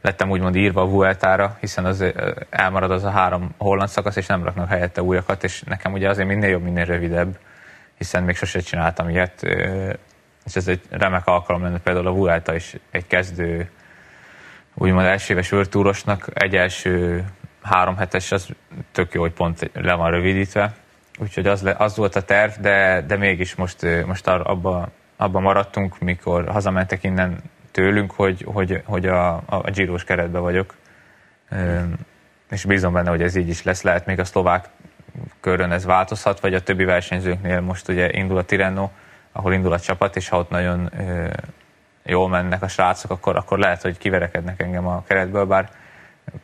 lettem 0.01 0.29
úgymond 0.29 0.55
írva 0.55 0.81
a 0.81 0.89
Vueltára, 0.89 1.57
hiszen 1.59 1.85
az 1.85 2.03
elmarad 2.49 2.91
az 2.91 3.03
a 3.03 3.09
három 3.09 3.53
holland 3.57 3.89
szakasz, 3.89 4.15
és 4.15 4.25
nem 4.25 4.43
raknak 4.43 4.69
helyette 4.69 5.01
újakat, 5.01 5.43
és 5.43 5.61
nekem 5.61 5.93
ugye 5.93 6.09
azért 6.09 6.27
minél 6.27 6.49
jobb, 6.49 6.63
minél 6.63 6.85
rövidebb, 6.85 7.37
hiszen 7.97 8.23
még 8.23 8.35
sose 8.35 8.59
csináltam 8.59 9.09
ilyet, 9.09 9.43
és 10.45 10.55
ez 10.55 10.67
egy 10.67 10.81
remek 10.89 11.27
alkalom 11.27 11.61
lenne 11.61 11.79
például 11.79 12.07
a 12.07 12.13
Vuelta 12.13 12.55
is 12.55 12.75
egy 12.91 13.07
kezdő, 13.07 13.69
úgymond 14.73 15.05
elsőéves 15.05 15.51
őrtúrosnak 15.51 16.29
egy 16.33 16.55
első 16.55 17.23
három 17.61 17.97
hetes, 17.97 18.31
az 18.31 18.47
tök 18.91 19.13
jó, 19.13 19.21
hogy 19.21 19.33
pont 19.33 19.71
le 19.73 19.93
van 19.93 20.11
rövidítve, 20.11 20.73
úgyhogy 21.19 21.47
az, 21.47 21.61
le, 21.61 21.75
az 21.77 21.95
volt 21.95 22.15
a 22.15 22.21
terv, 22.21 22.51
de, 22.51 23.03
de 23.07 23.17
mégis 23.17 23.55
most, 23.55 24.05
most 24.05 24.27
abba, 24.27 24.89
abba 25.17 25.39
maradtunk, 25.39 25.99
mikor 25.99 26.49
hazamentek 26.49 27.03
innen 27.03 27.37
tőlünk, 27.71 28.11
hogy, 28.11 28.45
hogy, 28.53 28.81
hogy 28.85 29.05
a, 29.05 29.33
a 29.45 29.71
Giros 29.71 30.03
keretben 30.03 30.41
vagyok, 30.41 30.75
és 32.49 32.65
bízom 32.65 32.93
benne, 32.93 33.09
hogy 33.09 33.21
ez 33.21 33.35
így 33.35 33.49
is 33.49 33.63
lesz. 33.63 33.81
Lehet 33.81 34.05
még 34.05 34.19
a 34.19 34.25
szlovák 34.25 34.65
körön 35.39 35.71
ez 35.71 35.85
változhat, 35.85 36.39
vagy 36.39 36.53
a 36.53 36.61
többi 36.61 36.83
versenyzőknél 36.83 37.61
most 37.61 37.87
ugye 37.89 38.11
indul 38.11 38.37
a 38.37 38.43
Tirreno, 38.43 38.89
ahol 39.31 39.53
indul 39.53 39.73
a 39.73 39.79
csapat, 39.79 40.15
és 40.15 40.29
ha 40.29 40.37
ott 40.37 40.49
nagyon 40.49 40.91
jól 42.09 42.29
mennek 42.29 42.61
a 42.61 42.67
srácok, 42.67 43.11
akkor, 43.11 43.35
akkor 43.35 43.59
lehet, 43.59 43.81
hogy 43.81 43.97
kiverekednek 43.97 44.61
engem 44.61 44.87
a 44.87 45.03
keretből, 45.07 45.45
bár 45.45 45.69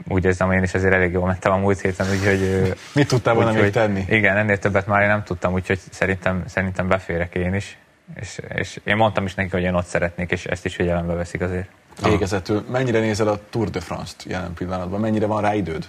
úgy 0.08 0.26
érzem, 0.26 0.52
én 0.52 0.64
is 0.64 0.74
azért 0.74 0.94
elég 0.94 1.12
jól 1.12 1.26
mentem 1.26 1.52
a 1.52 1.58
múlt 1.58 1.80
héten, 1.80 2.08
úgyhogy... 2.10 2.74
Mit 2.94 3.08
tudtál 3.08 3.34
volna 3.34 3.52
még 3.52 3.72
tenni? 3.72 4.06
Igen, 4.10 4.38
ennél 4.38 4.58
többet 4.58 4.88
már 4.88 5.02
én 5.02 5.08
nem 5.08 5.24
tudtam, 5.24 5.54
úgyhogy 5.54 5.80
szerintem, 5.90 6.44
szerintem 6.48 6.88
beférek 6.88 7.36
én 7.36 7.54
is. 7.54 7.78
És, 8.20 8.40
és 8.56 8.80
én 8.84 8.96
mondtam 8.96 9.26
is 9.26 9.34
neki, 9.34 9.50
hogy 9.50 9.62
én 9.62 9.74
ott 9.74 9.86
szeretnék, 9.86 10.32
és 10.32 10.46
ezt 10.46 10.66
is 10.66 10.76
figyelembe 10.76 11.14
veszik 11.14 11.42
azért. 11.42 11.68
Végezetül, 12.04 12.66
mennyire 12.72 13.00
nézel 13.00 13.28
a 13.28 13.40
Tour 13.50 13.70
de 13.70 13.80
France-t 13.80 14.24
jelen 14.24 14.54
pillanatban? 14.54 15.00
Mennyire 15.00 15.26
van 15.26 15.42
rá 15.42 15.54
időd? 15.54 15.86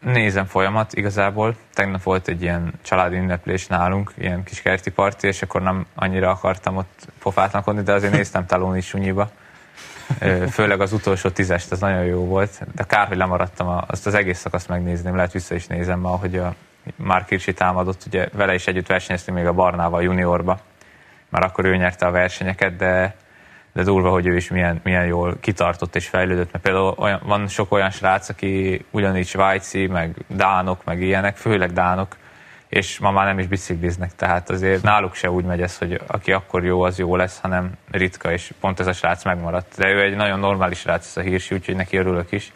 Nézem 0.00 0.44
folyamat 0.46 0.92
igazából. 0.92 1.56
Tegnap 1.74 2.02
volt 2.02 2.28
egy 2.28 2.42
ilyen 2.42 2.72
családi 2.82 3.16
ünneplés 3.16 3.66
nálunk, 3.66 4.12
ilyen 4.18 4.42
kis 4.44 4.62
kerti 4.62 4.90
parti, 4.90 5.26
és 5.26 5.42
akkor 5.42 5.62
nem 5.62 5.86
annyira 5.94 6.30
akartam 6.30 6.76
ott 6.76 7.06
pofátlankodni, 7.22 7.82
de 7.82 7.92
azért 7.92 8.12
néztem 8.12 8.46
talón 8.46 8.76
is 8.76 8.86
sunyiba. 8.86 9.30
Főleg 10.50 10.80
az 10.80 10.92
utolsó 10.92 11.28
tízest, 11.28 11.72
az 11.72 11.80
nagyon 11.80 12.04
jó 12.04 12.24
volt, 12.24 12.60
de 12.74 12.84
kár, 12.84 13.06
hogy 13.06 13.16
lemaradtam 13.16 13.82
azt 13.86 14.06
az 14.06 14.14
egész 14.14 14.38
szakaszt 14.38 14.68
megnézni, 14.68 15.10
lehet 15.10 15.32
vissza 15.32 15.54
is 15.54 15.66
nézem 15.66 15.98
ma, 15.98 16.08
hogy 16.08 16.36
a 16.36 16.54
Mark 16.96 17.26
Kirsi 17.26 17.54
támadott, 17.54 18.02
ugye 18.06 18.28
vele 18.32 18.54
is 18.54 18.66
együtt 18.66 18.86
versenyeztünk 18.86 19.36
még 19.36 19.46
a 19.46 19.52
Barnával 19.52 20.02
juniorba, 20.02 20.60
már 21.28 21.44
akkor 21.44 21.64
ő 21.64 21.76
nyerte 21.76 22.06
a 22.06 22.10
versenyeket, 22.10 22.76
de, 22.76 23.14
de 23.72 23.82
durva, 23.82 24.10
hogy 24.10 24.26
ő 24.26 24.36
is 24.36 24.50
milyen, 24.50 24.80
milyen 24.84 25.06
jól 25.06 25.36
kitartott 25.40 25.96
és 25.96 26.08
fejlődött, 26.08 26.52
mert 26.52 26.64
például 26.64 26.94
olyan, 26.98 27.20
van 27.24 27.48
sok 27.48 27.72
olyan 27.72 27.90
srác, 27.90 28.28
aki 28.28 28.84
ugyanígy 28.90 29.26
svájci, 29.26 29.86
meg 29.86 30.16
dánok, 30.26 30.84
meg 30.84 31.02
ilyenek, 31.02 31.36
főleg 31.36 31.72
dánok, 31.72 32.16
és 32.68 32.98
ma 32.98 33.10
már 33.10 33.26
nem 33.26 33.38
is 33.38 33.46
bicikliznek, 33.46 34.14
tehát 34.16 34.50
azért 34.50 34.82
náluk 34.82 35.14
se 35.14 35.30
úgy 35.30 35.44
megy 35.44 35.60
ez, 35.60 35.78
hogy 35.78 36.00
aki 36.06 36.32
akkor 36.32 36.64
jó, 36.64 36.82
az 36.82 36.98
jó 36.98 37.16
lesz, 37.16 37.38
hanem 37.40 37.72
ritka, 37.90 38.32
és 38.32 38.52
pont 38.60 38.80
ez 38.80 38.86
a 38.86 38.92
srác 38.92 39.24
megmaradt. 39.24 39.76
De 39.76 39.88
ő 39.88 40.02
egy 40.02 40.16
nagyon 40.16 40.38
normális 40.38 40.78
srác, 40.78 41.06
ez 41.06 41.16
a 41.16 41.20
hírsi, 41.20 41.54
úgyhogy 41.54 41.76
neki 41.76 41.96
örülök 41.96 42.32
is. 42.32 42.52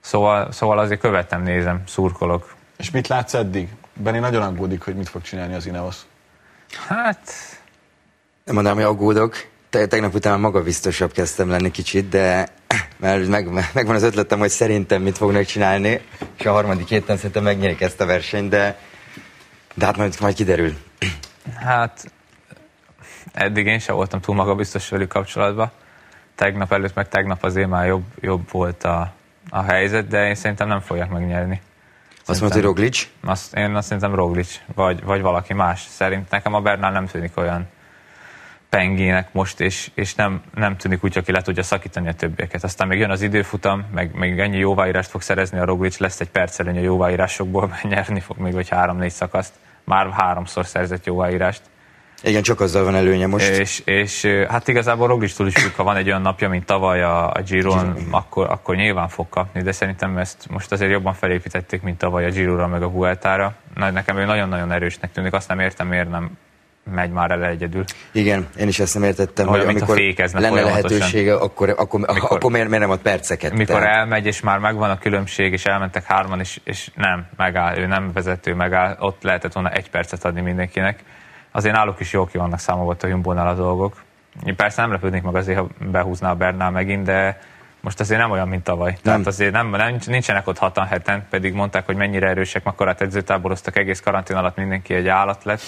Szóval, 0.00 0.52
szóval 0.52 0.78
azért 0.78 1.00
követem, 1.00 1.42
nézem, 1.42 1.82
szurkolok. 1.86 2.54
És 2.76 2.90
mit 2.90 3.08
látsz 3.08 3.34
eddig? 3.34 3.68
Benni 3.94 4.18
nagyon 4.18 4.42
aggódik, 4.42 4.82
hogy 4.82 4.96
mit 4.96 5.08
fog 5.08 5.22
csinálni 5.22 5.54
az 5.54 5.66
Ineos. 5.66 5.96
Hát 6.88 7.32
nem 8.44 8.54
mondanám, 8.54 8.78
hogy 8.78 8.86
aggódok. 8.86 9.34
Te, 9.70 9.86
tegnap 9.86 10.14
után 10.14 10.40
magabiztosabb 10.40 11.12
kezdtem 11.12 11.48
lenni 11.48 11.70
kicsit, 11.70 12.08
de 12.08 12.48
mert 13.00 13.28
meg, 13.28 13.48
megvan 13.74 13.94
az 13.94 14.02
ötletem, 14.02 14.38
hogy 14.38 14.48
szerintem 14.48 15.02
mit 15.02 15.16
fognak 15.16 15.44
csinálni, 15.44 16.00
és 16.38 16.46
a 16.46 16.52
harmadik 16.52 16.88
héten 16.88 17.16
szerintem 17.16 17.42
megnyerik 17.42 17.80
ezt 17.80 18.00
a 18.00 18.06
versenyt, 18.06 18.48
de, 18.48 18.78
de 19.74 19.84
hát 19.84 19.96
majd, 19.96 20.16
majd 20.20 20.34
kiderül. 20.34 20.76
Hát 21.54 22.12
eddig 23.32 23.66
én 23.66 23.78
sem 23.78 23.94
voltam 23.94 24.20
túl 24.20 24.34
magabiztos 24.34 24.88
velük 24.88 25.08
kapcsolatban. 25.08 25.70
Tegnap 26.34 26.72
előtt, 26.72 26.94
meg 26.94 27.08
tegnap 27.08 27.44
azért 27.44 27.68
már 27.68 27.86
jobb, 27.86 28.04
jobb 28.20 28.50
volt 28.50 28.84
a, 28.84 29.12
a 29.50 29.62
helyzet, 29.62 30.08
de 30.08 30.26
én 30.26 30.34
szerintem 30.34 30.68
nem 30.68 30.80
fogják 30.80 31.10
megnyerni. 31.10 31.60
Azt 32.26 32.40
mondta, 32.40 32.58
hogy 32.58 32.66
Roglic? 32.66 33.08
Azt, 33.24 33.54
én 33.54 33.74
azt 33.74 33.86
szerintem 33.86 34.14
Roglic, 34.14 34.60
vagy, 34.74 35.04
vagy 35.04 35.20
valaki 35.20 35.54
más. 35.54 35.86
Szerint 35.90 36.30
nekem 36.30 36.54
a 36.54 36.60
Bernál 36.60 36.92
nem 36.92 37.06
tűnik 37.06 37.36
olyan 37.36 37.68
pengének 38.70 39.32
most, 39.32 39.60
és, 39.60 39.90
és 39.94 40.14
nem, 40.14 40.42
nem 40.54 40.76
tűnik 40.76 41.04
úgy, 41.04 41.18
aki 41.18 41.32
le 41.32 41.42
tudja 41.42 41.62
szakítani 41.62 42.08
a 42.08 42.14
többieket. 42.14 42.64
Aztán 42.64 42.88
még 42.88 42.98
jön 42.98 43.10
az 43.10 43.22
időfutam, 43.22 43.84
meg 43.94 44.14
még 44.14 44.38
ennyi 44.38 44.58
jóváírást 44.58 45.10
fog 45.10 45.22
szerezni 45.22 45.58
a 45.58 45.64
Roglic, 45.64 45.98
lesz 45.98 46.20
egy 46.20 46.30
perc 46.30 46.58
előny 46.58 46.76
a 46.76 46.80
jóváírásokból, 46.80 47.66
mert 47.66 47.82
nyerni 47.94 48.20
fog 48.20 48.38
még 48.38 48.52
vagy 48.52 48.68
három-négy 48.68 49.10
szakaszt. 49.10 49.52
Már 49.84 50.10
háromszor 50.10 50.66
szerzett 50.66 51.06
jóváírást. 51.06 51.62
Igen, 52.22 52.42
csak 52.42 52.60
azzal 52.60 52.84
van 52.84 52.94
előnye 52.94 53.26
most. 53.26 53.48
És, 53.48 53.82
és 53.84 54.26
hát 54.48 54.68
igazából 54.68 55.06
Roglic-tól 55.06 55.46
is 55.46 55.54
függ, 55.54 55.74
ha 55.74 55.82
van 55.82 55.96
egy 55.96 56.06
olyan 56.06 56.22
napja, 56.22 56.48
mint 56.48 56.64
tavaly 56.64 57.02
a, 57.02 57.32
a 57.32 57.42
Giron, 57.42 57.96
akkor, 58.10 58.50
akkor 58.50 58.76
nyilván 58.76 59.08
fog 59.08 59.28
kapni, 59.28 59.62
de 59.62 59.72
szerintem 59.72 60.18
ezt 60.18 60.46
most 60.50 60.72
azért 60.72 60.90
jobban 60.90 61.14
felépítették, 61.14 61.82
mint 61.82 61.98
tavaly 61.98 62.24
a 62.24 62.30
Girora 62.30 62.66
meg 62.66 62.82
a 62.82 62.90
Vueltára. 62.90 63.54
Nekem 63.74 64.16
ő 64.16 64.24
nagyon-nagyon 64.24 64.72
erősnek 64.72 65.12
tűnik, 65.12 65.32
azt 65.32 65.48
nem 65.48 65.60
értem, 65.60 65.86
miért 65.86 66.10
nem 66.10 66.30
megy 66.84 67.10
már 67.10 67.30
el 67.30 67.44
egyedül. 67.44 67.84
Igen, 68.12 68.48
én 68.58 68.68
is 68.68 68.78
ezt 68.78 68.94
nem 68.94 69.02
értettem, 69.02 69.48
Olyan, 69.48 69.64
hogy 69.64 69.74
amikor 69.74 69.98
lenne 70.32 70.60
lehetősége, 70.60 71.34
akkor, 71.34 71.68
akkor, 71.68 72.00
mikor, 72.00 72.36
akkor 72.36 72.50
miért, 72.50 72.68
miért 72.68 72.82
nem 72.82 72.92
ad 72.92 72.98
perceket? 72.98 73.52
Mikor 73.52 73.80
tehát... 73.80 73.96
elmegy, 73.96 74.26
és 74.26 74.40
már 74.40 74.58
megvan 74.58 74.90
a 74.90 74.98
különbség, 74.98 75.52
és 75.52 75.64
elmentek 75.64 76.04
hárman, 76.04 76.40
és, 76.40 76.60
és 76.64 76.90
nem, 76.94 77.26
megáll, 77.36 77.78
ő 77.78 77.86
nem 77.86 78.12
vezető, 78.12 78.54
megáll, 78.54 78.96
ott 78.98 79.22
lehetett 79.22 79.52
volna 79.52 79.70
egy 79.70 79.90
percet 79.90 80.24
adni 80.24 80.40
mindenkinek. 80.40 81.04
Azért 81.52 81.74
náluk 81.74 82.00
is 82.00 82.12
jó 82.12 82.26
ki 82.26 82.38
vannak 82.38 82.58
számolva 82.58 82.96
a 83.00 83.06
Jumbo-nál 83.06 83.48
a 83.48 83.54
dolgok. 83.54 84.02
Én 84.44 84.56
persze 84.56 84.80
nem 84.80 84.90
lepődnék 84.90 85.22
meg 85.22 85.34
azért, 85.34 85.58
ha 85.58 85.68
behúzná 85.90 86.30
a 86.30 86.34
Bernál 86.34 86.70
megint, 86.70 87.04
de 87.04 87.40
most 87.80 88.00
azért 88.00 88.20
nem 88.20 88.30
olyan, 88.30 88.48
mint 88.48 88.64
tavaly. 88.64 88.90
Nem. 88.90 88.98
Tehát 89.02 89.26
azért 89.26 89.52
nem, 89.52 89.70
nem, 89.70 89.96
nincsenek 90.06 90.46
ott 90.46 90.58
hatan 90.58 90.86
heten, 90.86 91.26
pedig 91.30 91.52
mondták, 91.52 91.86
hogy 91.86 91.96
mennyire 91.96 92.28
erősek, 92.28 92.64
makkorát 92.64 93.00
edzőtáboroztak, 93.00 93.78
egész 93.78 94.00
karantén 94.00 94.36
alatt 94.36 94.56
mindenki 94.56 94.94
egy 94.94 95.08
állat 95.08 95.44
lett. 95.44 95.62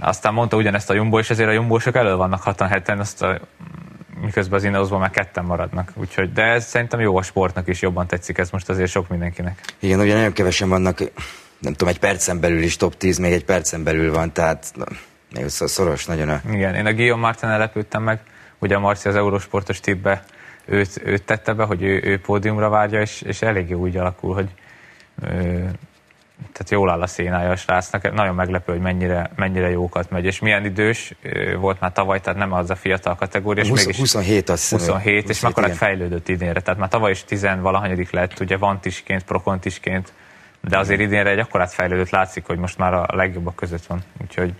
Aztán 0.00 0.34
mondta 0.34 0.56
ugyanezt 0.56 0.90
a 0.90 0.94
Jumbo, 0.94 1.18
és 1.18 1.30
ezért 1.30 1.48
a 1.48 1.52
Jumbósok 1.52 1.94
elő 1.94 2.14
vannak 2.14 2.42
67-en, 2.44 2.98
azt 2.98 3.22
a, 3.22 3.40
miközben 4.20 4.58
az 4.58 4.64
Ineosban 4.64 5.00
már 5.00 5.10
ketten 5.10 5.44
maradnak. 5.44 5.92
Úgyhogy, 5.94 6.32
de 6.32 6.42
ez 6.42 6.66
szerintem 6.66 7.00
jó 7.00 7.16
a 7.16 7.22
sportnak 7.22 7.68
is, 7.68 7.82
jobban 7.82 8.06
tetszik 8.06 8.38
ez 8.38 8.50
most 8.50 8.68
azért 8.68 8.90
sok 8.90 9.08
mindenkinek. 9.08 9.60
Igen, 9.78 10.00
ugye 10.00 10.14
nagyon 10.14 10.32
kevesen 10.32 10.68
vannak, 10.68 10.98
nem 11.58 11.72
tudom, 11.72 11.88
egy 11.88 11.98
percen 11.98 12.40
belül 12.40 12.62
is 12.62 12.76
top 12.76 12.96
10, 12.96 13.18
még 13.18 13.32
egy 13.32 13.44
percen 13.44 13.82
belül 13.82 14.12
van, 14.12 14.32
tehát 14.32 14.72
nagyon 15.30 15.48
szoros, 15.48 16.06
nagyon 16.06 16.28
a... 16.28 16.40
Igen, 16.50 16.74
én 16.74 16.86
a 16.86 16.92
Guillaume 16.92 17.22
Martin 17.22 17.48
lepődtem 17.48 18.02
meg, 18.02 18.20
ugye 18.58 18.74
a 18.74 18.78
Marci 18.78 19.08
az 19.08 19.16
Eurosportos 19.16 19.80
tippbe 19.80 20.24
őt, 20.64 21.00
őt 21.04 21.22
tette 21.22 21.52
be, 21.52 21.64
hogy 21.64 21.82
ő, 21.82 22.00
ő 22.04 22.20
pódiumra 22.20 22.68
várja, 22.68 23.00
és, 23.00 23.22
és 23.22 23.42
eléggé 23.42 23.72
úgy 23.72 23.96
alakul, 23.96 24.34
hogy 24.34 24.48
ö, 25.22 25.58
tehát 26.40 26.70
jól 26.70 26.90
áll 26.90 27.02
a 27.02 27.06
szénája 27.06 27.50
a 27.50 27.56
srácnak, 27.56 28.12
nagyon 28.12 28.34
meglepő, 28.34 28.72
hogy 28.72 28.80
mennyire, 28.80 29.30
mennyire 29.36 29.70
jókat 29.70 30.10
megy, 30.10 30.24
és 30.24 30.38
milyen 30.38 30.64
idős 30.64 31.14
volt 31.58 31.80
már 31.80 31.92
tavaly, 31.92 32.20
tehát 32.20 32.38
nem 32.38 32.52
az 32.52 32.70
a 32.70 32.76
fiatal 32.76 33.14
kategória. 33.14 33.66
20, 33.66 33.84
mégis 33.84 33.98
27 33.98 34.48
azt 34.48 34.70
27, 34.70 34.92
27 34.94 35.28
és 35.28 35.42
akkor 35.42 35.62
lett 35.62 35.76
fejlődött 35.76 36.28
idénre, 36.28 36.60
tehát 36.60 36.80
már 36.80 36.88
tavaly 36.88 37.10
is 37.10 37.24
10 37.24 37.46
valahanyadik 37.60 38.10
lett, 38.10 38.40
ugye 38.40 38.56
vantisként, 38.56 39.22
prokontisként, 39.22 40.12
de 40.60 40.78
azért 40.78 41.00
idénre 41.00 41.30
egy 41.30 41.38
akkorát 41.38 41.72
fejlődött, 41.72 42.10
látszik, 42.10 42.46
hogy 42.46 42.58
most 42.58 42.78
már 42.78 42.94
a 42.94 43.06
legjobbak 43.10 43.54
között 43.54 43.86
van, 43.86 44.02
úgyhogy 44.20 44.52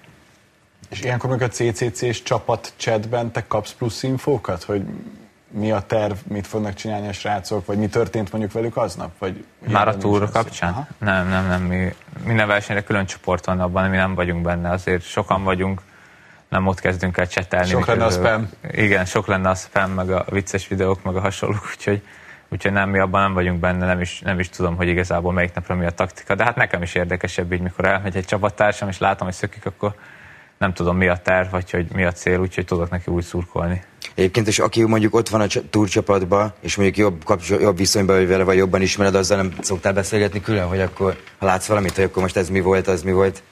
és 0.90 1.00
ilyenkor 1.00 1.30
meg 1.30 1.42
a 1.42 1.48
CCC-s 1.48 2.22
csapat 2.22 2.72
chatben 2.76 3.32
te 3.32 3.44
kapsz 3.46 3.72
plusz 3.72 4.02
infókat, 4.02 4.62
hogy 4.62 4.82
mi 5.50 5.70
a 5.70 5.80
terv, 5.80 6.14
mit 6.28 6.46
fognak 6.46 6.74
csinálni 6.74 7.08
a 7.08 7.12
srácok, 7.12 7.66
vagy 7.66 7.78
mi 7.78 7.86
történt 7.86 8.32
mondjuk 8.32 8.52
velük 8.52 8.76
aznap? 8.76 9.10
Vagy 9.18 9.44
Már 9.68 9.88
a 9.88 9.96
túra 9.96 10.28
kapcsán? 10.28 10.70
Aha. 10.70 10.86
Nem, 10.98 11.28
nem, 11.28 11.46
nem. 11.46 11.62
Mi 11.62 11.94
minden 12.24 12.46
versenyre 12.46 12.82
külön 12.82 13.06
csoport 13.06 13.44
van 13.44 13.60
abban, 13.60 13.90
mi 13.90 13.96
nem 13.96 14.14
vagyunk 14.14 14.42
benne. 14.42 14.70
Azért 14.70 15.02
sokan 15.02 15.44
vagyunk, 15.44 15.82
nem 16.48 16.66
ott 16.66 16.80
kezdünk 16.80 17.16
el 17.16 17.26
csetelni. 17.26 17.68
Sok 17.68 17.86
lenne 17.86 18.04
a 18.04 18.10
spam. 18.10 18.50
Igen, 18.70 19.04
sok 19.04 19.26
lenne 19.26 19.48
a 19.48 19.54
spam, 19.54 19.90
meg 19.90 20.10
a 20.10 20.24
vicces 20.28 20.68
videók, 20.68 21.02
meg 21.02 21.16
a 21.16 21.20
hasonlók, 21.20 21.68
úgyhogy, 21.76 22.02
úgyhogy 22.48 22.72
nem, 22.72 22.88
mi 22.88 22.98
abban 22.98 23.20
nem 23.20 23.32
vagyunk 23.32 23.60
benne, 23.60 23.86
nem 23.86 24.00
is, 24.00 24.20
nem 24.20 24.38
is 24.38 24.48
tudom, 24.48 24.76
hogy 24.76 24.88
igazából 24.88 25.32
melyik 25.32 25.54
napra 25.54 25.74
mi 25.74 25.84
a 25.86 25.90
taktika. 25.90 26.34
De 26.34 26.44
hát 26.44 26.56
nekem 26.56 26.82
is 26.82 26.94
érdekesebb 26.94 27.52
így, 27.52 27.60
mikor 27.60 27.84
elmegy 27.84 28.16
egy 28.16 28.24
csapattársam, 28.24 28.88
és 28.88 28.98
látom, 28.98 29.26
hogy 29.26 29.36
szökik, 29.36 29.66
akkor 29.66 29.94
nem 30.58 30.72
tudom 30.72 30.96
mi 30.96 31.08
a 31.08 31.16
terv, 31.16 31.50
vagy 31.50 31.70
hogy 31.70 31.86
mi 31.92 32.04
a 32.04 32.12
cél, 32.12 32.38
úgyhogy 32.38 32.64
tudok 32.64 32.90
neki 32.90 33.10
úgy 33.10 33.24
szurkolni. 33.24 33.82
Egyébként, 34.14 34.48
és 34.48 34.58
aki 34.58 34.84
mondjuk 34.84 35.14
ott 35.14 35.28
van 35.28 35.40
a 35.40 35.46
túrcsapatban, 35.70 36.52
és 36.60 36.76
mondjuk 36.76 36.98
jobb, 36.98 37.24
kapcsol, 37.24 37.60
jobb 37.60 37.76
viszonyban 37.76 38.16
vagy 38.16 38.28
vele, 38.28 38.44
vagy 38.44 38.56
jobban 38.56 38.82
ismered, 38.82 39.14
azzal 39.14 39.36
nem 39.36 39.52
szoktál 39.60 39.92
beszélgetni 39.92 40.40
külön, 40.40 40.66
hogy 40.66 40.80
akkor, 40.80 41.16
ha 41.38 41.46
látsz 41.46 41.66
valamit, 41.66 41.94
hogy 41.94 42.04
akkor 42.04 42.22
most 42.22 42.36
ez 42.36 42.48
mi 42.48 42.60
volt, 42.60 42.86
az 42.86 43.02
mi 43.02 43.12
volt? 43.12 43.42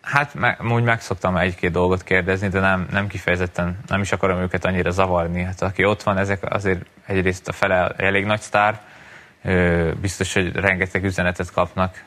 Hát 0.00 0.34
me, 0.34 0.58
úgy 0.70 0.82
meg 0.82 1.00
egy-két 1.36 1.70
dolgot 1.70 2.02
kérdezni, 2.02 2.48
de 2.48 2.60
nem, 2.60 2.86
nem 2.90 3.06
kifejezetten, 3.06 3.78
nem 3.86 4.00
is 4.00 4.12
akarom 4.12 4.38
őket 4.38 4.64
annyira 4.64 4.90
zavarni. 4.90 5.42
Hát 5.42 5.62
aki 5.62 5.84
ott 5.84 6.02
van, 6.02 6.18
ezek 6.18 6.52
azért 6.54 6.80
egyrészt 7.06 7.48
a 7.48 7.52
fele 7.52 7.88
elég 7.96 8.24
nagy 8.24 8.40
sztár, 8.40 8.80
biztos, 10.00 10.34
hogy 10.34 10.52
rengeteg 10.52 11.04
üzenetet 11.04 11.52
kapnak, 11.52 12.02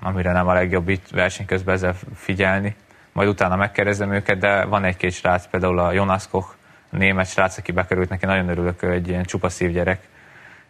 amire 0.00 0.32
nem 0.32 0.48
a 0.48 0.52
legjobb 0.52 0.88
itt 0.88 1.08
verseny 1.10 1.46
közben 1.46 1.74
ezzel 1.74 1.96
figyelni 2.14 2.76
majd 3.12 3.28
utána 3.28 3.56
megkérdezem 3.56 4.12
őket, 4.12 4.38
de 4.38 4.64
van 4.64 4.84
egy-két 4.84 5.12
srác, 5.12 5.46
például 5.46 5.78
a 5.78 5.92
Jonas 5.92 6.28
Koch, 6.28 6.48
a 6.92 6.96
német 6.96 7.26
srác, 7.28 7.58
aki 7.58 7.72
bekerült, 7.72 8.08
neki 8.08 8.26
nagyon 8.26 8.48
örülök, 8.48 8.82
ő 8.82 8.90
egy 8.90 9.08
ilyen 9.08 9.24
csupa 9.24 9.48
gyerek, 9.58 10.08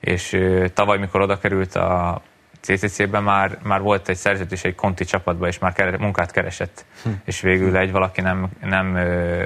és 0.01 0.41
tavaly, 0.75 0.99
mikor 0.99 1.21
oda 1.21 1.39
került 1.39 1.75
a 1.75 2.23
CCC-ben 2.61 3.23
már, 3.23 3.59
már 3.63 3.81
volt 3.81 4.09
egy 4.09 4.17
szerződés 4.17 4.65
egy 4.65 4.75
konti 4.75 5.05
csapatban, 5.05 5.49
és 5.49 5.59
már 5.59 5.73
keres, 5.73 5.99
munkát 5.99 6.31
keresett, 6.31 6.85
hm. 7.03 7.11
és 7.25 7.41
végül 7.41 7.77
egy 7.77 7.91
valaki 7.91 8.21
nem, 8.21 8.49
nem 8.65 8.95
ö, 8.95 9.43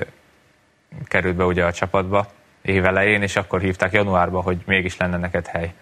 került 1.04 1.37
be 1.37 1.44
ugye 1.44 1.64
a 1.64 1.72
csapatba 1.72 2.26
évelején, 2.62 3.22
és 3.22 3.37
akkor 3.37 3.61
hívták 3.61 3.92
januárba, 3.92 4.40
hogy 4.40 4.62
mégis 4.66 4.96
lenne 4.96 5.16
neked 5.16 5.46
hely 5.46 5.74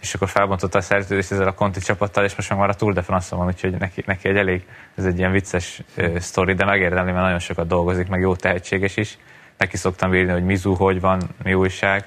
és 0.00 0.14
akkor 0.14 0.28
felbontotta 0.28 0.78
a 0.78 0.80
szerződést 0.80 1.32
ezzel 1.32 1.46
a 1.46 1.54
Conti 1.54 1.80
csapattal, 1.80 2.24
és 2.24 2.36
most 2.36 2.56
már 2.56 2.68
a 2.68 2.74
Tour 2.74 2.92
de 2.92 3.02
France 3.02 3.36
van, 3.36 3.46
úgyhogy 3.46 3.78
neki, 3.78 4.02
neki 4.06 4.28
egy 4.28 4.36
elég, 4.36 4.66
ez 4.94 5.04
egy 5.04 5.18
ilyen 5.18 5.32
vicces 5.32 5.82
uh, 5.96 6.18
sztori, 6.18 6.54
de 6.54 6.64
megérdemli, 6.64 7.10
mert 7.10 7.24
nagyon 7.24 7.38
sokat 7.38 7.66
dolgozik, 7.66 8.08
meg 8.08 8.20
jó 8.20 8.36
tehetséges 8.36 8.96
is. 8.96 9.18
Neki 9.56 9.76
szoktam 9.76 10.14
írni, 10.14 10.32
hogy 10.32 10.44
Mizu, 10.44 10.74
hogy 10.74 11.00
van, 11.00 11.22
mi 11.42 11.54
újság, 11.54 12.04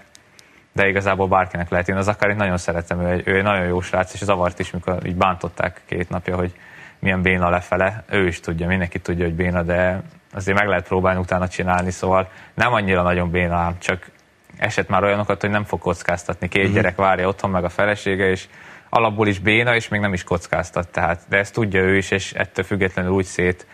de 0.74 0.88
igazából 0.88 1.28
bárkinek 1.28 1.70
lehet. 1.70 1.90
Én 1.90 1.96
az 1.96 2.08
akár 2.08 2.36
nagyon 2.36 2.58
szeretem, 2.58 3.02
ő 3.02 3.22
ő 3.26 3.38
egy 3.38 3.44
nagyon 3.44 3.66
jó 3.66 3.82
srác, 3.82 4.14
és 4.14 4.20
zavart 4.20 4.60
is, 4.60 4.72
mikor 4.72 5.06
így 5.06 5.16
bántották 5.16 5.82
két 5.86 6.10
napja, 6.10 6.36
hogy 6.36 6.54
milyen 7.00 7.22
béna 7.22 7.50
lefele. 7.50 8.04
Ő 8.10 8.28
is 8.28 8.40
tudja, 8.40 8.68
mindenki 8.68 9.00
tudja, 9.00 9.26
hogy 9.26 9.36
béna, 9.36 9.64
de 9.64 10.02
azért 10.34 10.58
meg 10.58 10.68
lehet 10.68 10.88
próbálni 10.88 11.20
utána 11.20 11.48
csinálni, 11.48 11.92
szóval 11.92 12.30
nem 12.54 12.74
annyira 12.74 13.02
nagyon 13.02 13.30
béna 13.30 13.74
csak 13.80 14.12
esett 14.60 14.90
már 14.90 15.04
olyanokat, 15.04 15.42
hogy 15.42 15.50
nem 15.50 15.64
fog 15.64 15.80
kockáztatni. 15.80 16.48
Két 16.48 16.62
uh-huh. 16.62 16.76
gyerek 16.76 16.96
várja 16.96 17.28
otthon, 17.28 17.50
meg 17.50 17.64
a 17.64 17.70
felesége, 17.70 18.30
és 18.30 18.48
alapból 18.90 19.28
is 19.28 19.40
béna, 19.40 19.76
és 19.76 19.88
még 19.88 20.00
nem 20.00 20.14
is 20.14 20.24
kockáztat. 20.24 20.88
Tehát, 20.88 21.22
de 21.30 21.38
ezt 21.38 21.54
tudja 21.54 21.82
ő 21.82 21.98
is, 21.98 22.12
és 22.12 22.34
ettől 22.34 22.66
függetlenül 22.66 23.12
úgy 23.12 23.26
szét 23.26 23.66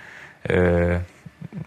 ö, 0.42 0.96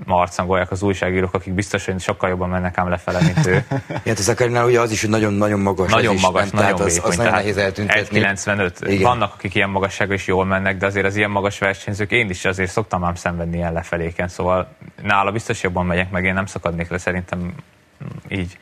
marcangolják 0.04 0.70
az 0.70 0.83
újságírók, 0.83 1.35
akik 1.35 1.52
biztos, 1.52 1.85
hogy 1.85 2.00
sokkal 2.00 2.28
jobban 2.28 2.48
mennek 2.48 2.78
ám 2.78 2.88
lefele, 2.88 3.20
mint 3.20 3.46
ő. 3.46 3.64
Igen, 4.04 4.16
az 4.18 4.28
akarinál 4.28 4.66
ugye 4.66 4.81
az 4.81 4.90
is, 4.90 5.00
hogy 5.00 5.11
nagyon-nagyon 5.11 5.61
magas. 5.61 5.90
Nagyon 5.90 6.14
is, 6.14 6.20
magas, 6.20 6.50
nem, 6.50 6.62
nagyon 6.62 6.87
vékony. 6.87 6.87
Az, 6.87 7.09
az 7.09 7.16
nagyon 7.16 7.33
nehéz 7.33 7.57
eltüntetni. 7.57 8.18
95. 8.18 8.81
Igen. 8.87 9.02
Vannak, 9.02 9.35
akik 9.35 9.54
ilyen 9.54 9.70
magasságban 9.70 10.16
is 10.16 10.26
jól 10.26 10.44
mennek, 10.44 10.76
de 10.76 10.87
azért 10.87 11.07
az 11.07 11.16
ilyen 11.16 11.31
magas 11.31 11.59
versenyzők, 11.59 12.11
én 12.11 12.31
is 12.31 12.44
azért 12.44 12.70
szoktam 12.70 13.04
ám 13.04 13.14
szenvedni 13.14 13.57
ilyen 13.57 13.72
lefeléken, 13.72 14.28
szóval 14.28 14.68
nála 15.02 15.33
biztos 15.33 15.62
jobban 15.62 15.87
megyek, 15.87 16.11
meg 16.11 16.24
én 16.24 16.35
nem 16.35 16.46
szakadnék 16.46 16.88
le 16.88 16.98
szerintem 16.98 17.52
így 18.28 18.59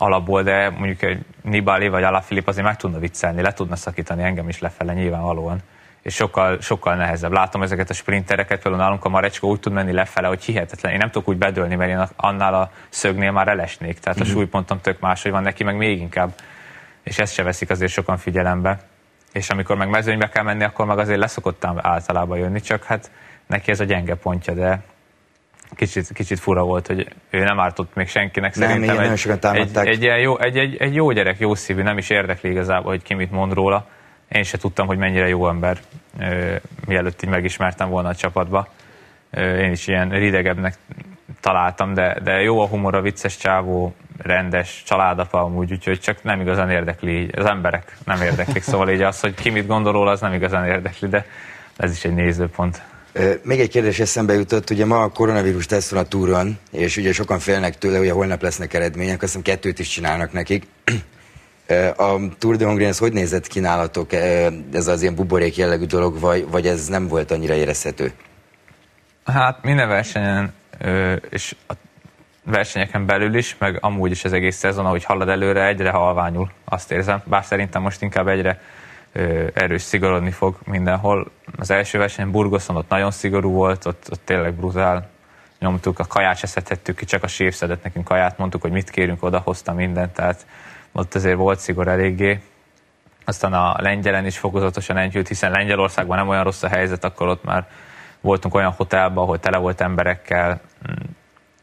alapból, 0.00 0.42
de 0.42 0.70
mondjuk 0.70 1.02
egy 1.02 1.24
Nibali 1.42 1.88
vagy 1.88 2.02
Alaphilipp 2.02 2.46
azért 2.46 2.66
meg 2.66 2.76
tudna 2.76 2.98
viccelni, 2.98 3.42
le 3.42 3.52
tudna 3.52 3.76
szakítani 3.76 4.22
engem 4.22 4.48
is 4.48 4.58
lefele 4.58 4.92
nyilvánvalóan. 4.92 5.58
És 6.02 6.14
sokkal, 6.14 6.60
sokkal 6.60 6.94
nehezebb. 6.94 7.32
Látom 7.32 7.62
ezeket 7.62 7.90
a 7.90 7.94
sprintereket, 7.94 8.62
például 8.62 8.82
nálunk 8.82 9.04
a 9.04 9.08
Marecsko 9.08 9.48
úgy 9.48 9.60
tud 9.60 9.72
menni 9.72 9.92
lefele, 9.92 10.28
hogy 10.28 10.44
hihetetlen. 10.44 10.92
Én 10.92 10.98
nem 10.98 11.10
tudok 11.10 11.28
úgy 11.28 11.36
bedőlni, 11.36 11.74
mert 11.74 11.90
én 11.90 12.08
annál 12.16 12.54
a 12.54 12.70
szögnél 12.88 13.30
már 13.30 13.48
elesnék. 13.48 13.98
Tehát 13.98 14.18
mm-hmm. 14.18 14.28
a 14.28 14.30
mhm. 14.30 14.38
súlypontom 14.38 14.80
tök 14.80 15.00
máshogy 15.00 15.30
van 15.30 15.42
neki, 15.42 15.64
meg 15.64 15.76
még 15.76 16.00
inkább. 16.00 16.32
És 17.02 17.18
ezt 17.18 17.32
se 17.32 17.42
veszik 17.42 17.70
azért 17.70 17.92
sokan 17.92 18.16
figyelembe. 18.16 18.80
És 19.32 19.50
amikor 19.50 19.76
meg 19.76 19.88
mezőnybe 19.88 20.28
kell 20.28 20.42
menni, 20.42 20.64
akkor 20.64 20.86
meg 20.86 20.98
azért 20.98 21.18
leszokottam 21.18 21.78
általában 21.82 22.38
jönni, 22.38 22.60
csak 22.60 22.84
hát 22.84 23.10
neki 23.46 23.70
ez 23.70 23.80
a 23.80 23.84
gyenge 23.84 24.14
pontja, 24.14 24.54
de 24.54 24.80
kicsit, 25.76 26.12
kicsit 26.12 26.38
fura 26.38 26.62
volt, 26.62 26.86
hogy 26.86 27.08
ő 27.30 27.42
nem 27.42 27.60
ártott 27.60 27.94
még 27.94 28.08
senkinek. 28.08 28.54
Nem, 28.54 28.68
Szerintem 28.68 28.94
igen, 28.94 29.16
egy, 29.54 29.76
egy, 29.76 30.04
egy, 30.04 30.22
jó, 30.22 30.38
egy, 30.38 30.56
egy, 30.56 30.76
egy 30.76 30.94
jó 30.94 31.10
gyerek, 31.10 31.38
jó 31.38 31.54
szívű, 31.54 31.82
nem 31.82 31.98
is 31.98 32.10
érdekli 32.10 32.50
igazából, 32.50 32.90
hogy 32.90 33.02
ki 33.02 33.14
mit 33.14 33.30
mond 33.30 33.52
róla. 33.52 33.86
Én 34.28 34.42
se 34.42 34.58
tudtam, 34.58 34.86
hogy 34.86 34.98
mennyire 34.98 35.28
jó 35.28 35.48
ember, 35.48 35.78
mielőtt 36.86 37.22
így 37.22 37.30
megismertem 37.30 37.88
volna 37.88 38.08
a 38.08 38.14
csapatba. 38.14 38.68
Én 39.36 39.70
is 39.70 39.86
ilyen 39.86 40.08
ridegebbnek 40.08 40.74
találtam, 41.40 41.94
de, 41.94 42.16
de 42.22 42.40
jó 42.40 42.60
a 42.60 42.66
humor, 42.66 43.02
vicces 43.02 43.36
csávó, 43.36 43.94
rendes, 44.22 44.82
családapa 44.86 45.40
amúgy, 45.40 45.72
úgyhogy 45.72 46.00
csak 46.00 46.22
nem 46.22 46.40
igazán 46.40 46.70
érdekli, 46.70 47.30
az 47.36 47.44
emberek 47.44 47.96
nem 48.04 48.22
érdeklik, 48.22 48.62
szóval 48.62 48.90
így 48.90 49.02
az, 49.02 49.20
hogy 49.20 49.34
ki 49.34 49.50
mit 49.50 49.66
gondol 49.66 49.92
róla, 49.92 50.10
az 50.10 50.20
nem 50.20 50.32
igazán 50.32 50.66
érdekli, 50.66 51.08
de 51.08 51.26
ez 51.76 51.92
is 51.92 52.04
egy 52.04 52.14
nézőpont. 52.14 52.82
Még 53.42 53.60
egy 53.60 53.68
kérdés 53.68 54.00
eszembe 54.00 54.32
jutott, 54.32 54.70
ugye 54.70 54.84
ma 54.84 55.02
a 55.02 55.08
koronavírus 55.08 55.66
teszt 55.66 55.90
van 55.90 56.00
a 56.00 56.08
túron, 56.08 56.58
és 56.70 56.96
ugye 56.96 57.12
sokan 57.12 57.38
félnek 57.38 57.78
tőle, 57.78 57.98
hogy 57.98 58.10
holnap 58.10 58.42
lesznek 58.42 58.74
eredmények, 58.74 59.22
azt 59.22 59.22
hiszem 59.22 59.42
kettőt 59.42 59.78
is 59.78 59.88
csinálnak 59.88 60.32
nekik. 60.32 60.66
A 61.96 62.16
Tour 62.38 62.56
de 62.56 62.64
Hongrie, 62.64 62.88
ez 62.88 62.98
hogy 62.98 63.12
nézett 63.12 63.46
kínálatok? 63.46 64.12
Ez 64.72 64.86
az 64.86 65.02
ilyen 65.02 65.14
buborék 65.14 65.56
jellegű 65.56 65.84
dolog, 65.84 66.20
vagy, 66.20 66.46
vagy 66.50 66.66
ez 66.66 66.86
nem 66.86 67.08
volt 67.08 67.30
annyira 67.30 67.54
érezhető? 67.54 68.12
Hát 69.24 69.62
minden 69.62 69.88
versenyen, 69.88 70.52
és 71.30 71.56
a 71.68 71.72
versenyeken 72.44 73.06
belül 73.06 73.34
is, 73.34 73.56
meg 73.58 73.78
amúgy 73.80 74.10
is 74.10 74.24
az 74.24 74.32
egész 74.32 74.56
szezon, 74.56 74.86
ahogy 74.86 75.04
halad 75.04 75.28
előre, 75.28 75.66
egyre 75.66 75.90
halványul, 75.90 76.50
azt 76.64 76.92
érzem. 76.92 77.22
Bár 77.24 77.44
szerintem 77.44 77.82
most 77.82 78.02
inkább 78.02 78.28
egyre 78.28 78.60
erős 79.54 79.82
szigorodni 79.82 80.30
fog 80.30 80.56
mindenhol. 80.64 81.30
Az 81.58 81.70
első 81.70 81.98
verseny 81.98 82.30
Burgoszon 82.30 82.76
ott 82.76 82.88
nagyon 82.88 83.10
szigorú 83.10 83.50
volt, 83.50 83.86
ott, 83.86 84.06
ott 84.10 84.20
tényleg 84.24 84.54
brutál 84.54 85.08
nyomtuk, 85.58 85.98
a 85.98 86.04
kaját 86.04 86.36
se 86.36 86.46
szedhettük 86.46 86.96
ki, 86.96 87.04
csak 87.04 87.22
a 87.22 87.26
séf 87.26 87.54
szedett 87.54 87.82
nekünk 87.82 88.04
kaját, 88.04 88.38
mondtuk, 88.38 88.60
hogy 88.60 88.70
mit 88.70 88.90
kérünk, 88.90 89.22
odahozta 89.22 89.72
mindent, 89.72 90.12
tehát 90.12 90.46
ott 90.92 91.14
azért 91.14 91.36
volt 91.36 91.58
szigor 91.58 91.88
eléggé. 91.88 92.40
Aztán 93.24 93.52
a 93.52 93.74
lengyelen 93.78 94.26
is 94.26 94.38
fokozatosan 94.38 94.96
enyhült, 94.96 95.28
hiszen 95.28 95.50
Lengyelországban 95.50 96.16
nem 96.16 96.28
olyan 96.28 96.44
rossz 96.44 96.62
a 96.62 96.68
helyzet, 96.68 97.04
akkor 97.04 97.28
ott 97.28 97.44
már 97.44 97.68
voltunk 98.20 98.54
olyan 98.54 98.72
hotelban, 98.72 99.24
ahol 99.24 99.38
tele 99.38 99.58
volt 99.58 99.80
emberekkel. 99.80 100.60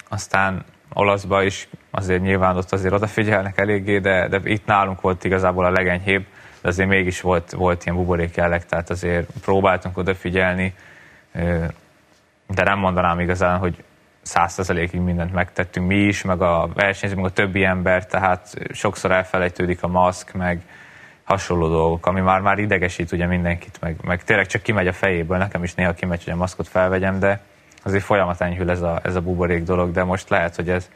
Aztán 0.09 0.65
olaszba 0.93 1.43
is 1.43 1.69
azért 1.91 2.21
nyilván 2.21 2.57
ott 2.57 2.71
azért 2.71 2.93
odafigyelnek 2.93 3.57
eléggé, 3.57 3.99
de, 3.99 4.27
de 4.27 4.39
itt 4.43 4.65
nálunk 4.65 5.01
volt 5.01 5.23
igazából 5.23 5.65
a 5.65 5.71
legenyhébb 5.71 6.25
de 6.67 6.73
azért 6.73 6.89
mégis 6.89 7.21
volt, 7.21 7.51
volt 7.51 7.85
ilyen 7.85 7.97
buborék 7.97 8.35
jelleg, 8.35 8.65
tehát 8.65 8.89
azért 8.89 9.29
próbáltunk 9.41 9.97
odafigyelni, 9.97 10.73
de 12.47 12.63
nem 12.63 12.79
mondanám 12.79 13.19
igazán, 13.19 13.57
hogy 13.57 13.83
százszerzelékig 14.21 14.99
mindent 14.99 15.33
megtettünk 15.33 15.87
mi 15.87 15.95
is, 15.95 16.21
meg 16.23 16.41
a 16.41 16.69
versenyző, 16.73 17.15
meg 17.15 17.25
a 17.25 17.29
többi 17.29 17.63
ember, 17.63 18.05
tehát 18.05 18.53
sokszor 18.71 19.11
elfelejtődik 19.11 19.83
a 19.83 19.87
maszk, 19.87 20.33
meg 20.33 20.61
hasonló 21.23 21.67
dolgok, 21.67 22.05
ami 22.05 22.19
már, 22.19 22.41
már 22.41 22.57
idegesít 22.57 23.11
ugye 23.11 23.25
mindenkit, 23.25 23.77
meg, 23.81 23.95
meg 24.03 24.23
tényleg 24.23 24.45
csak 24.45 24.61
kimegy 24.61 24.87
a 24.87 24.93
fejéből, 24.93 25.37
nekem 25.37 25.63
is 25.63 25.73
néha 25.73 25.93
kimegy, 25.93 26.23
hogy 26.23 26.33
a 26.33 26.37
maszkot 26.37 26.67
felvegyem, 26.67 27.19
de 27.19 27.41
azért 27.83 28.03
folyamat 28.03 28.41
enyhül 28.41 28.69
ez 28.69 28.81
a, 28.81 28.99
ez 29.03 29.15
a 29.15 29.21
buborék 29.21 29.63
dolog, 29.63 29.91
de 29.91 30.03
most 30.03 30.29
lehet, 30.29 30.55
hogy 30.55 30.69
ez 30.69 30.89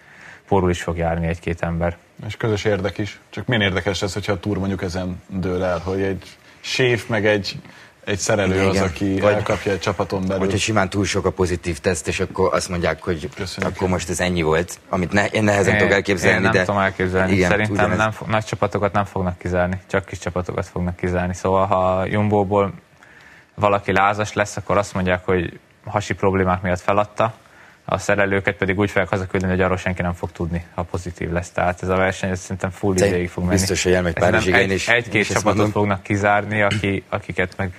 porul 0.47 0.69
is 0.69 0.83
fog 0.83 0.97
járni 0.97 1.27
egy-két 1.27 1.61
ember. 1.61 1.97
És 2.27 2.37
közös 2.37 2.63
érdek 2.63 2.97
is. 2.97 3.19
Csak 3.29 3.45
milyen 3.45 3.61
érdekes 3.63 4.01
ez, 4.01 4.13
hogyha 4.13 4.31
a 4.31 4.39
túr 4.39 4.57
mondjuk 4.57 4.81
ezen 4.81 5.21
dől 5.27 5.63
el, 5.63 5.79
hogy 5.79 6.01
egy 6.01 6.37
séf 6.59 7.07
meg 7.07 7.25
egy 7.25 7.59
egy 8.05 8.17
szerelő 8.19 8.53
Igen, 8.53 8.67
az, 8.67 8.79
aki 8.81 9.19
Vagy- 9.19 9.33
elkapja 9.33 9.71
egy 9.71 9.79
csapaton 9.79 10.21
belül. 10.21 10.37
Hogyha 10.37 10.57
simán 10.57 10.89
túl 10.89 11.05
sok 11.05 11.25
a 11.25 11.31
pozitív 11.31 11.79
teszt, 11.79 12.07
és 12.07 12.19
akkor 12.19 12.53
azt 12.53 12.69
mondják, 12.69 13.03
hogy 13.03 13.29
Köszönjük. 13.35 13.75
akkor 13.75 13.89
most 13.89 14.09
ez 14.09 14.19
ennyi 14.19 14.41
volt, 14.41 14.79
amit 14.89 15.11
ne, 15.11 15.25
én 15.25 15.43
nehezen 15.43 15.73
Én- 15.73 15.79
tudok 15.79 15.93
elképzelni, 15.93 16.35
én 16.35 16.41
nem 16.41 16.51
de... 16.51 16.63
tudom 16.63 16.81
elképzelni. 16.81 17.31
Igen, 17.31 17.49
Szerintem 17.49 17.75
ugyanez. 17.75 17.97
nem, 17.97 18.11
nagy 18.27 18.45
csapatokat 18.45 18.93
nem 18.93 19.05
fognak 19.05 19.37
kizárni, 19.37 19.81
csak 19.89 20.05
kis 20.05 20.19
csapatokat 20.19 20.65
fognak 20.67 20.95
kizárni. 20.95 21.33
Szóval 21.33 21.65
ha 21.65 22.05
Jumbo-ból 22.05 22.73
valaki 23.55 23.91
lázas 23.91 24.33
lesz, 24.33 24.57
akkor 24.57 24.77
azt 24.77 24.93
mondják, 24.93 25.25
hogy 25.25 25.59
hasi 25.85 26.13
problémák 26.13 26.61
miatt 26.61 26.79
feladta, 26.81 27.33
a 27.93 27.97
szerelőket 27.97 28.55
pedig 28.55 28.79
úgy 28.79 28.89
fogják 28.89 29.09
hazaküldeni, 29.09 29.51
hogy 29.51 29.61
arról 29.61 29.77
senki 29.77 30.01
nem 30.01 30.13
fog 30.13 30.31
tudni, 30.31 30.65
ha 30.73 30.83
pozitív 30.83 31.31
lesz. 31.31 31.49
Tehát 31.49 31.81
ez 31.83 31.89
a 31.89 31.95
verseny 31.95 32.29
ez 32.29 32.39
szerintem 32.39 32.69
full 32.69 32.93
Szerint 32.95 33.13
ideig 33.15 33.29
fog 33.29 33.43
menni. 33.43 33.55
biztos, 33.55 33.83
hogy 33.83 33.93
elmegy 33.93 34.13
Párizsig, 34.13 34.53
egy, 34.53 34.71
is- 34.71 34.89
Egy-két 34.89 35.25
csapatot 35.25 35.45
mondom. 35.45 35.71
fognak 35.71 36.03
kizárni, 36.03 36.61
aki, 36.61 37.03
akiket 37.09 37.57
meg 37.57 37.73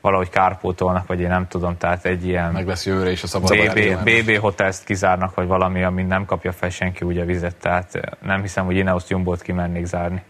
valahogy 0.00 0.28
kárpótolnak, 0.30 1.06
vagy 1.06 1.20
én 1.20 1.28
nem 1.28 1.48
tudom, 1.48 1.76
tehát 1.78 2.04
egy 2.04 2.26
ilyen 2.26 2.52
Meg 2.52 2.66
lesz 2.66 2.86
jövőre 2.86 3.10
is 3.10 3.22
a 3.22 3.26
szabad 3.26 3.56
BB, 3.56 4.10
BB 4.10 4.36
Hotels 4.38 4.76
kizárnak, 4.84 5.34
vagy 5.34 5.46
valami, 5.46 5.82
ami 5.82 6.02
nem 6.02 6.24
kapja 6.24 6.52
fel 6.52 6.70
senki 6.70 7.04
úgy 7.04 7.18
a 7.18 7.24
vizet, 7.24 7.56
tehát 7.56 7.94
eh, 7.94 8.02
nem 8.22 8.40
hiszem, 8.40 8.64
hogy 8.64 8.76
Ineos 8.76 9.02
Jumbo-t 9.08 9.42
kimernék 9.42 9.84
zárni. 9.84 10.22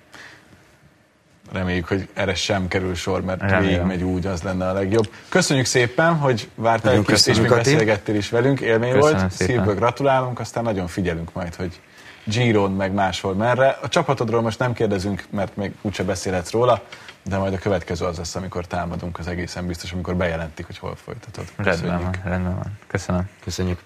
Reméljük, 1.53 1.87
hogy 1.87 2.09
erre 2.15 2.35
sem 2.35 2.69
kerül 2.69 2.95
sor, 2.95 3.23
mert 3.23 3.41
Remélem. 3.41 3.63
végig 3.63 3.81
megy 3.81 4.03
úgy, 4.03 4.27
az 4.27 4.43
lenne 4.43 4.69
a 4.69 4.73
legjobb. 4.73 5.09
Köszönjük 5.29 5.67
szépen, 5.67 6.15
hogy 6.17 6.49
vártál 6.55 6.93
egy 6.93 7.03
kicsit, 7.05 7.27
és 7.27 7.39
még 7.41 7.49
beszélgettél 7.51 8.15
is 8.15 8.31
velünk, 8.31 8.61
élmény 8.61 8.93
Köszönöm 8.93 9.19
volt. 9.19 9.31
szépen. 9.33 9.57
Szívből 9.57 9.75
gratulálunk, 9.75 10.41
aztán 10.41 10.63
nagyon 10.63 10.87
figyelünk 10.87 11.33
majd, 11.33 11.55
hogy 11.55 11.81
Giron 12.25 12.73
meg 12.73 12.93
máshol 12.93 13.35
merre. 13.35 13.79
A 13.83 13.89
csapatodról 13.89 14.43
most 14.43 14.59
nem 14.59 14.73
kérdezünk, 14.73 15.25
mert 15.31 15.57
még 15.57 15.73
úgyse 15.83 16.03
beszélhetsz 16.03 16.51
róla, 16.51 16.83
de 17.23 17.37
majd 17.37 17.53
a 17.53 17.59
következő 17.59 18.05
az 18.05 18.17
lesz, 18.17 18.35
amikor 18.35 18.67
támadunk 18.67 19.19
az 19.19 19.27
egészen 19.27 19.67
biztos, 19.67 19.93
amikor 19.93 20.17
bejelentik, 20.17 20.67
hogy 20.67 20.79
hol 20.79 20.97
folytatod. 21.05 21.45
Rendben 21.57 21.75
Köszönjük. 21.75 22.03
van, 22.03 22.31
rendben 22.33 22.55
van. 22.55 22.79
Köszönöm. 22.87 23.29
Köszönjük. 23.45 23.79